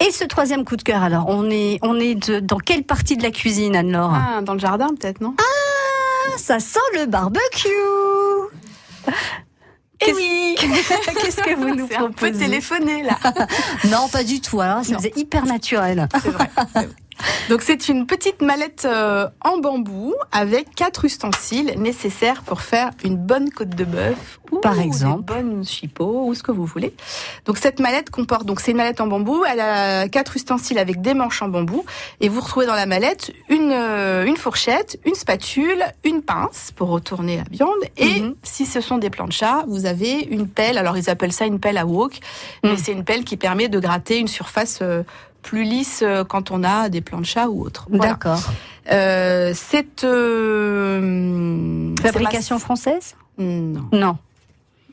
et 0.07 0.11
ce 0.13 0.23
troisième 0.25 0.65
coup 0.65 0.77
de 0.77 0.83
cœur. 0.83 1.03
Alors 1.03 1.25
on 1.29 1.51
est, 1.51 1.79
on 1.83 1.99
est 1.99 2.15
de- 2.15 2.39
dans 2.41 2.59
quelle 2.59 2.85
partie 2.85 3.17
de 3.17 3.23
la 3.25 3.31
cuisine, 3.33 3.75
Anne-Laure? 3.75 4.13
Ah, 4.15 4.43
dans 4.43 4.53
le 4.53 4.61
jardin 4.61 4.89
peut-être, 5.01 5.21
non? 5.21 5.35
Ah, 5.41 5.43
ça 6.37 6.61
sent 6.61 6.79
le 6.95 7.07
barbecue 7.07 7.69
Eh 10.01 10.13
oui 10.13 10.57
Qu'est-ce 10.59 11.43
que 11.43 11.55
vous 11.55 11.75
nous 11.75 11.89
C'est 11.89 11.97
un 11.97 12.09
peu 12.09 12.13
proposez 12.13 12.39
téléphoné 12.45 13.03
là. 13.03 13.19
Non, 13.91 14.09
pas 14.09 14.25
du 14.25 14.41
tout. 14.41 14.61
Alors, 14.61 14.85
ça 14.85 14.97
faisait 14.97 15.13
hyper 15.17 15.45
naturel. 15.47 16.09
C'est 16.23 16.31
vrai. 16.31 16.51
c'est 16.73 16.87
vrai. 16.87 16.89
Donc 17.49 17.63
c'est 17.63 17.89
une 17.89 18.07
petite 18.07 18.43
mallette 18.43 18.85
euh, 18.87 19.29
en 19.45 19.59
bambou 19.59 20.15
avec 20.33 20.75
quatre 20.75 21.05
ustensiles 21.05 21.75
nécessaires 21.79 22.43
pour 22.43 22.61
faire 22.63 22.91
une 23.05 23.17
bonne 23.17 23.51
côte 23.51 23.71
de 23.71 23.85
bœuf 23.85 24.41
ou 24.51 24.59
Par 24.59 24.79
exemple. 24.81 25.25
des 25.25 25.35
bonnes 25.43 25.65
chipots 25.65 26.27
ou 26.27 26.35
ce 26.35 26.43
que 26.43 26.53
vous 26.53 26.65
voulez. 26.65 26.95
Donc 27.45 27.59
cette 27.59 27.81
mallette 27.81 28.11
comporte 28.11 28.45
donc 28.47 28.61
c'est 28.61 28.71
une 28.73 28.77
mallette 28.79 29.01
en 29.01 29.07
bambou, 29.07 29.45
elle 29.51 29.61
a 29.61 30.09
quatre 30.09 30.37
ustensiles 30.37 30.79
avec 30.79 31.01
des 31.03 31.15
manches 31.15 31.43
en 31.43 31.49
bambou 31.49 31.85
et 32.21 32.29
vous 32.29 32.41
retrouvez 32.41 32.67
dans 32.67 32.75
la 32.75 32.87
mallette 32.87 33.33
une 33.49 33.71
euh, 33.73 34.25
une 34.25 34.37
fourchette, 34.37 34.99
une 35.05 35.15
spatule, 35.15 35.85
une 36.05 36.23
pince 36.23 36.73
pour 36.75 36.89
retourner 36.89 37.37
la 37.39 37.45
viande 37.51 37.71
et 37.97 38.21
Mhm. 38.21 38.35
si 38.43 38.65
ce 38.67 38.81
sont 38.81 38.99
des 38.99 39.11
planchas, 39.11 39.65
vous 39.69 39.87
avez 39.87 40.21
une 40.31 40.49
pelle. 40.49 40.79
Alors 40.79 40.97
ils 40.97 41.11
appellent 41.11 41.33
ça 41.33 41.47
une 41.47 41.61
pelle 41.61 41.79
à 41.79 41.87
wok, 41.87 42.19
mais 42.63 42.71
Mhm. 42.71 42.77
c'est 42.79 42.93
une 42.93 43.05
pelle 43.05 43.25
qui 43.25 43.37
permet 43.37 43.69
de 43.69 43.79
gratter 43.79 44.19
une 44.19 44.29
surface 44.29 44.79
euh, 44.83 45.03
plus 45.45 45.63
lisse 45.65 46.03
euh, 46.03 46.25
quand 46.25 46.51
on 46.51 46.65
a 46.65 46.89
des 46.89 47.01
planchas 47.01 47.47
ou 47.49 47.63
autres. 47.65 47.87
Voilà. 47.91 48.13
D'accord. 48.15 48.43
Euh, 48.91 49.53
cette 49.55 50.03
euh, 50.05 51.95
Fabrication 52.03 52.59
française? 52.59 53.15
Ma- 53.39 53.45
Non. 53.93 54.19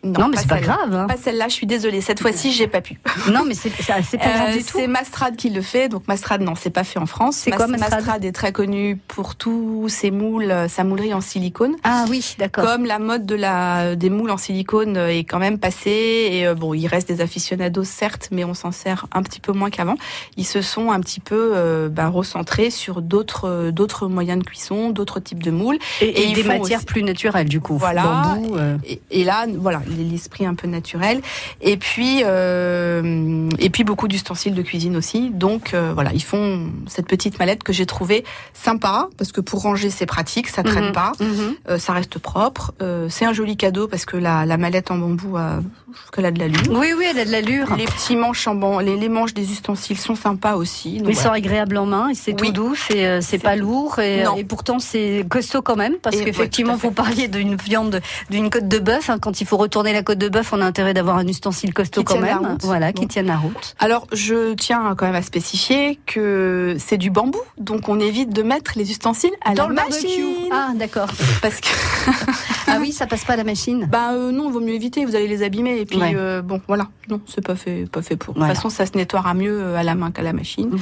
Non. 0.03 0.21
Non, 0.21 0.27
mais 0.29 0.37
c'est 0.37 0.47
pas 0.47 0.59
grave, 0.59 0.93
hein. 0.95 1.05
Pas 1.07 1.17
celle-là, 1.17 1.47
je 1.47 1.53
suis 1.53 1.67
désolée. 1.67 2.01
Cette 2.01 2.19
fois-ci, 2.21 2.51
j'ai 2.51 2.67
pas 2.67 2.81
pu. 2.81 2.99
Non, 3.31 3.43
mais 3.45 3.53
c'est 3.53 3.69
pas 3.69 3.99
grave 4.01 4.49
Euh, 4.49 4.57
du 4.57 4.63
tout. 4.63 4.77
C'est 4.77 4.87
Mastrade 4.87 5.35
qui 5.35 5.49
le 5.51 5.61
fait. 5.61 5.89
Donc 5.89 6.07
Mastrade, 6.07 6.41
non, 6.41 6.55
c'est 6.55 6.69
pas 6.71 6.83
fait 6.83 6.97
en 6.99 7.05
France. 7.05 7.35
C'est 7.37 7.51
quoi, 7.51 7.67
Mas- 7.67 7.79
Mastrade 7.79 8.25
est 8.25 8.31
très 8.31 8.51
connu 8.51 8.97
pour 9.07 9.35
tous 9.35 9.89
ses 9.89 10.09
moules, 10.11 10.49
euh, 10.51 10.67
sa 10.67 10.83
moulerie 10.83 11.13
en 11.13 11.21
silicone. 11.21 11.75
Ah 11.83 12.05
oui, 12.09 12.35
d'accord. 12.39 12.65
Comme 12.65 12.85
la 12.85 12.97
mode 12.99 13.25
de 13.25 13.35
la 13.35 13.95
des 13.95 14.09
moules 14.09 14.31
en 14.31 14.37
silicone 14.37 14.97
euh, 14.97 15.07
est 15.09 15.23
quand 15.23 15.39
même 15.39 15.59
passée 15.59 16.29
et 16.31 16.53
bon, 16.55 16.73
il 16.73 16.87
reste 16.87 17.07
des 17.07 17.21
aficionados 17.21 17.83
certes, 17.83 18.29
mais 18.31 18.43
on 18.43 18.53
s'en 18.55 18.71
sert 18.71 19.05
un 19.13 19.21
petit 19.21 19.39
peu 19.39 19.51
moins 19.51 19.69
qu'avant. 19.69 19.95
Ils 20.37 20.45
se 20.47 20.61
sont 20.61 20.91
un 20.91 20.99
petit 20.99 21.19
peu 21.19 21.51
euh, 21.55 21.89
ben, 21.89 22.07
recentrés 22.07 22.69
sur 22.71 23.01
d'autres 23.03 23.69
d'autres 23.71 24.07
moyens 24.07 24.39
de 24.39 24.45
cuisson, 24.47 24.89
d'autres 24.89 25.19
types 25.19 25.43
de 25.43 25.51
moules 25.51 25.77
Et, 26.01 26.33
des 26.33 26.43
matières 26.43 26.79
aussi- 26.79 26.85
plus 26.85 27.03
naturelles, 27.03 27.47
du 27.49 27.61
coup. 27.61 27.77
Voilà. 27.77 28.01
Bambou, 28.03 28.55
euh, 28.55 28.77
et, 28.87 28.99
et 29.11 29.23
là, 29.23 29.45
voilà, 29.57 29.81
l'esprit 29.97 30.45
un 30.45 30.55
peu 30.55 30.67
naturel. 30.67 31.21
Et 31.61 31.77
puis, 31.77 32.23
euh, 32.25 33.49
et 33.59 33.69
puis 33.69 33.83
beaucoup 33.83 34.07
d'ustensiles 34.07 34.53
de 34.53 34.61
cuisine 34.61 34.95
aussi. 34.97 35.29
Donc 35.29 35.73
euh, 35.73 35.91
voilà, 35.93 36.11
ils 36.13 36.23
font 36.23 36.69
cette 36.87 37.07
petite 37.07 37.39
mallette 37.39 37.63
que 37.63 37.73
j'ai 37.73 37.85
trouvée 37.85 38.23
sympa 38.53 39.07
parce 39.17 39.31
que 39.31 39.41
pour 39.41 39.61
ranger 39.61 39.89
c'est 39.89 40.05
pratique, 40.05 40.47
ça 40.47 40.63
traîne 40.63 40.81
Mhm, 40.81 40.91
pas, 40.93 41.11
mhm. 41.19 41.55
euh, 41.69 41.77
ça 41.77 41.93
reste 41.93 42.17
propre. 42.19 42.73
C'est 43.09 43.25
un 43.25 43.33
joli 43.33 43.55
cadeau 43.57 43.87
parce 43.87 44.05
que 44.05 44.17
la, 44.17 44.45
la 44.45 44.57
mallette 44.57 44.89
en 44.91 44.97
bambou 44.97 45.37
a, 45.37 45.59
je 45.91 45.97
trouve 45.97 46.11
qu'elle 46.11 46.25
a 46.25 46.31
de 46.31 46.39
l'allure. 46.39 46.61
Oui, 46.71 46.87
oui, 46.97 47.05
elle 47.09 47.19
a 47.19 47.25
de 47.25 47.31
l'allure. 47.31 47.75
Les 47.77 47.85
petits 47.85 48.15
manches 48.15 48.47
en 48.47 48.55
bambou, 48.55 48.79
les, 48.79 48.95
les 48.97 49.09
manches 49.09 49.33
des 49.33 49.51
ustensiles 49.51 49.97
sont 49.97 50.15
sympas 50.15 50.55
aussi. 50.55 50.97
Donc 50.97 51.09
Ils 51.09 51.13
voilà. 51.15 51.21
sont 51.29 51.31
agréables 51.33 51.77
en 51.77 51.85
main, 51.85 52.09
c'est 52.13 52.31
Oui. 52.41 52.47
tout 52.47 52.53
doux, 52.53 52.75
c'est 52.75 53.21
c'est 53.21 53.37
pas 53.39 53.55
lourd 53.55 53.99
et, 53.99 54.23
pourtant 54.47 54.79
c'est 54.79 55.25
costaud 55.29 55.61
quand 55.61 55.75
même 55.75 55.95
parce 56.01 56.15
ouais, 56.15 56.25
qu'effectivement 56.25 56.73
à 56.73 56.77
vous 56.77 56.91
parliez 56.91 57.27
d'une 57.27 57.55
viande, 57.55 58.01
d'une 58.29 58.49
côte 58.49 58.67
de 58.67 58.79
bœuf. 58.79 59.09
hein, 59.09 59.17
quand 59.19 59.41
il 59.41 59.47
faut 59.47 59.57
retourner 59.57 59.80
la 59.83 60.03
côte 60.03 60.17
de 60.19 60.29
bœuf, 60.29 60.53
on 60.53 60.61
a 60.61 60.65
intérêt 60.65 60.93
d'avoir 60.93 61.17
un 61.17 61.27
ustensile 61.27 61.73
costaud 61.73 62.01
Qui 62.01 62.05
quand 62.13 62.19
même, 62.21 62.37
route. 62.37 62.63
voilà, 62.63 62.93
qui 62.93 63.01
Bon. 63.03 63.07
tienne 63.07 63.25
la 63.27 63.37
route. 63.37 63.75
Alors, 63.79 64.07
je 64.13 64.53
tiens 64.53 64.93
quand 64.97 65.05
même 65.05 65.15
à 65.15 65.21
spécifier 65.21 65.99
que 66.05 66.75
c'est 66.79 66.97
du 66.97 67.09
bambou, 67.09 67.39
donc 67.57 67.89
on 67.89 67.99
évite 67.99 68.29
de 68.33 68.43
mettre 68.43 68.73
les 68.75 68.91
ustensiles 68.91 69.31
à 69.43 69.53
Dans 69.55 69.63
la 69.63 69.69
le 69.69 69.75
machine. 69.75 69.91
barbecue. 69.93 70.49
Ah 70.51 70.69
d'accord. 70.75 71.07
Parce 71.41 71.59
que 71.59 71.67
Ah 72.67 72.77
oui, 72.79 72.91
ça 72.93 73.05
passe 73.07 73.25
pas 73.25 73.33
à 73.33 73.37
la 73.37 73.43
machine. 73.43 73.87
bah 73.91 74.11
euh, 74.13 74.31
non, 74.31 74.47
il 74.47 74.53
vaut 74.53 74.59
mieux 74.61 74.73
éviter. 74.73 75.03
Vous 75.05 75.15
allez 75.15 75.27
les 75.27 75.43
abîmer 75.43 75.77
et 75.79 75.85
puis 75.85 75.97
Ouais. 75.97 76.13
euh, 76.15 76.41
bon, 76.41 76.61
voilà. 76.67 76.87
Non, 77.09 77.19
c'est 77.27 77.45
pas 77.45 77.55
fait, 77.55 77.85
pas 77.91 78.01
fait 78.01 78.15
pour. 78.15 78.33
De 78.33 78.39
Voilà. 78.39 78.53
toute 78.53 78.63
façon, 78.63 78.69
ça 78.75 78.85
se 78.85 78.97
nettoiera 78.97 79.33
mieux 79.33 79.59
euh, 79.61 79.75
à 79.75 79.83
la 79.83 79.95
main 79.95 80.11
qu'à 80.11 80.21
la 80.21 80.31
machine. 80.33 80.69
Mhm. 80.69 80.79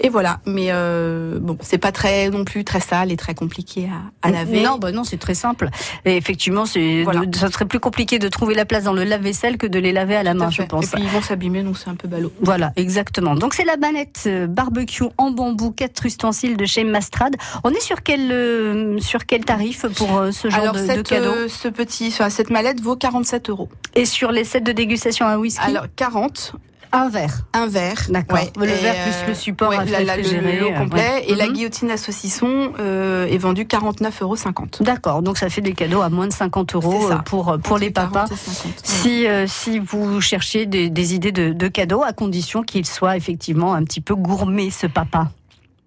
Et 0.00 0.08
voilà. 0.08 0.40
Mais 0.46 0.66
euh, 0.70 1.38
bon, 1.40 1.56
c'est 1.60 1.78
pas 1.78 1.92
très 1.92 2.30
non 2.30 2.44
plus 2.44 2.64
très 2.64 2.80
sale 2.80 3.12
et 3.12 3.16
très 3.16 3.34
compliqué 3.34 3.88
à, 4.22 4.28
à 4.28 4.30
laver. 4.30 4.62
Non, 4.62 4.78
bah 4.78 4.92
non, 4.92 5.04
c'est 5.04 5.18
très 5.18 5.34
simple. 5.34 5.68
Et 6.04 6.16
effectivement, 6.16 6.66
c'est 6.66 7.02
Voilà. 7.04 7.22
ça 7.34 7.50
serait 7.50 7.66
plus 7.66 7.80
compliqué 7.80 8.18
de 8.18 8.28
trouver 8.28 8.54
la 8.54 8.64
place 8.64 8.84
dans 8.84 8.92
le 8.92 9.04
lave-vaisselle 9.04 9.56
que 9.56 9.66
de 9.66 9.78
les 9.78 9.92
laver 9.92 10.16
à 10.16 10.22
la 10.22 10.32
à 10.32 10.34
main, 10.34 10.50
je 10.50 10.62
pense. 10.62 10.86
Et 10.86 10.88
puis 10.96 11.02
ils 11.02 11.08
vont 11.08 11.22
s'abîmer, 11.22 11.62
donc 11.62 11.78
c'est 11.78 11.90
un 11.90 11.94
peu 11.94 12.08
ballot. 12.08 12.32
Voilà, 12.40 12.72
exactement. 12.76 13.34
Donc 13.34 13.54
c'est 13.54 13.64
la 13.64 13.76
banette 13.76 14.24
euh, 14.26 14.46
barbecue 14.46 15.04
en 15.18 15.30
bambou, 15.30 15.70
quatre 15.70 16.04
ustensiles 16.06 16.56
de 16.56 16.64
chez 16.66 16.84
Mastrad. 16.84 17.36
On 17.62 17.70
est 17.70 17.80
sur 17.80 18.02
quel 18.02 18.30
euh, 18.32 18.98
sur 19.00 19.26
quel 19.26 19.44
tarif 19.44 19.86
pour 19.96 20.18
euh, 20.18 20.30
ce 20.32 20.48
genre 20.50 20.60
Alors 20.60 20.74
de, 20.74 20.80
de 20.80 20.86
cette, 20.86 21.08
cadeau 21.08 21.30
euh, 21.30 21.48
ce 21.48 21.68
petit, 21.68 22.10
cette 22.10 22.50
mallette 22.50 22.80
vaut 22.80 22.96
47 22.96 23.50
euros. 23.50 23.68
Et 23.94 24.04
sur 24.06 24.32
les 24.32 24.44
sets 24.44 24.60
de 24.60 24.72
dégustation 24.72 25.26
à 25.26 25.38
whisky, 25.38 25.62
Alors 25.64 25.86
40, 25.94 26.54
un 26.94 27.08
verre. 27.08 27.42
un 27.52 27.66
verre. 27.66 28.02
D'accord. 28.08 28.38
Le 28.56 28.64
Et, 28.64 28.74
verre 28.74 28.94
euh, 28.96 29.10
plus 29.10 29.28
le 29.28 29.34
support 29.34 29.70
ouais, 29.70 29.76
à 29.78 29.84
la- 29.84 30.02
la- 30.04 30.16
le, 30.16 30.22
euh, 30.24 30.78
complet. 30.78 31.00
ouais. 31.00 31.24
Et 31.28 31.34
la 31.34 31.46
Mhm. 31.46 31.52
guillotine 31.52 31.90
à 31.90 31.96
saucisson 31.96 32.72
euh, 32.78 33.26
est 33.26 33.36
vendue 33.38 33.64
49,50 33.64 34.22
euros. 34.22 34.36
D'accord, 34.80 35.22
donc 35.22 35.36
ça 35.38 35.48
fait 35.50 35.60
des 35.60 35.72
cadeaux 35.74 36.00
à 36.02 36.08
moins 36.08 36.26
de 36.28 36.32
50 36.32 36.74
euros 36.74 37.10
euh, 37.10 37.16
pour 37.24 37.58
pour 37.62 37.78
les 37.78 37.90
papas. 37.90 38.26
40 38.26 38.32
et 38.32 38.36
50. 38.36 38.72
Si, 38.84 39.26
euh, 39.26 39.46
si 39.46 39.78
vous 39.80 40.20
cherchez 40.20 40.66
des, 40.66 40.88
des 40.88 41.14
idées 41.14 41.32
de, 41.32 41.52
de 41.52 41.68
cadeaux, 41.68 42.02
à 42.02 42.12
condition 42.12 42.62
qu'il 42.62 42.86
soit 42.86 43.16
effectivement 43.16 43.74
un 43.74 43.84
petit 43.84 44.00
peu 44.00 44.14
gourmet, 44.14 44.70
ce 44.70 44.86
papa. 44.86 45.30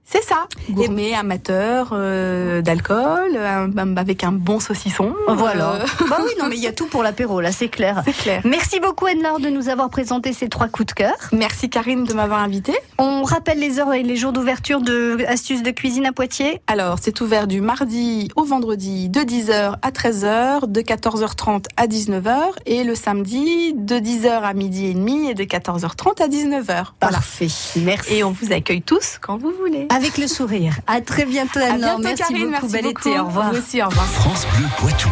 C'est 0.10 0.24
ça. 0.24 0.48
Gourmet, 0.70 1.14
amateur 1.14 1.90
euh, 1.92 2.62
d'alcool, 2.62 3.32
euh, 3.36 3.68
avec 3.98 4.24
un 4.24 4.32
bon 4.32 4.62
saucisson. 4.62 5.14
Voilà. 5.28 5.74
Euh, 5.74 5.86
bah 6.10 6.20
oui, 6.24 6.32
non, 6.40 6.48
mais 6.48 6.56
il 6.56 6.64
y 6.64 6.68
a 6.68 6.72
tout 6.72 6.88
pour 6.88 7.04
l'apéro, 7.04 7.42
là, 7.42 7.52
c'est 7.52 7.68
clair. 7.68 8.04
c'est 8.06 8.16
clair. 8.16 8.42
Merci 8.46 8.80
beaucoup, 8.80 9.06
Anne-Laure, 9.06 9.42
de 9.42 9.50
nous 9.50 9.68
avoir 9.68 9.90
présenté 9.90 10.32
ces 10.32 10.48
trois 10.48 10.70
coups 10.70 10.88
de 10.88 10.92
cœur. 10.94 11.16
Merci 11.34 11.70
Karine 11.70 12.06
de 12.06 12.14
m'avoir 12.14 12.40
invitée. 12.40 12.78
On 13.00 13.24
rappelle 13.24 13.60
les 13.60 13.80
heures 13.80 13.94
et 13.94 14.02
les 14.02 14.16
jours 14.16 14.32
d'ouverture 14.32 14.80
de 14.80 15.26
Astuces 15.28 15.62
de 15.62 15.72
cuisine 15.72 16.06
à 16.06 16.14
Poitiers. 16.14 16.62
Alors, 16.68 17.00
c'est 17.02 17.20
ouvert 17.20 17.46
du 17.46 17.60
mardi 17.60 18.30
au 18.38 18.46
vendredi 18.46 19.10
de 19.10 19.20
10h 19.20 19.76
à 19.82 19.92
13h, 19.92 20.72
de 20.72 20.82
14h30 20.82 21.66
à 21.76 21.86
19h 21.86 22.38
et 22.66 22.86
le 22.86 22.96
samedi 22.96 23.74
de 23.74 23.96
10h 23.96 24.30
à 24.30 24.54
midi 24.54 24.86
et 24.86 24.94
demi 24.94 25.30
et 25.30 25.34
de 25.34 25.44
14h30 25.44 26.24
à 26.24 26.30
19h. 26.30 26.64
Voilà. 26.64 26.86
Parfait. 27.00 27.48
Merci. 27.76 28.14
Et 28.14 28.24
on 28.24 28.32
vous 28.32 28.54
accueille 28.54 28.82
tous 28.82 29.18
quand 29.20 29.38
vous 29.38 29.52
voulez. 29.52 29.88
Avec 29.98 30.20
le 30.20 30.28
sourire. 30.28 30.76
À 30.86 31.02
très 31.02 31.26
bientôt, 31.26 31.60
bientôt, 31.60 31.98
Merci 32.04 32.22
Karine, 32.22 32.38
beaucoup. 32.38 32.52
merci 32.52 32.72
Bel 32.72 32.84
beaucoup. 32.84 33.10
été. 33.10 33.20
Au 33.20 33.26
revoir. 33.26 33.52
Vous 33.52 33.58
aussi, 33.58 33.82
au 33.82 33.88
revoir. 33.88 34.06
France 34.06 34.46
Bleu 34.56 34.68
Poitou. 34.78 35.10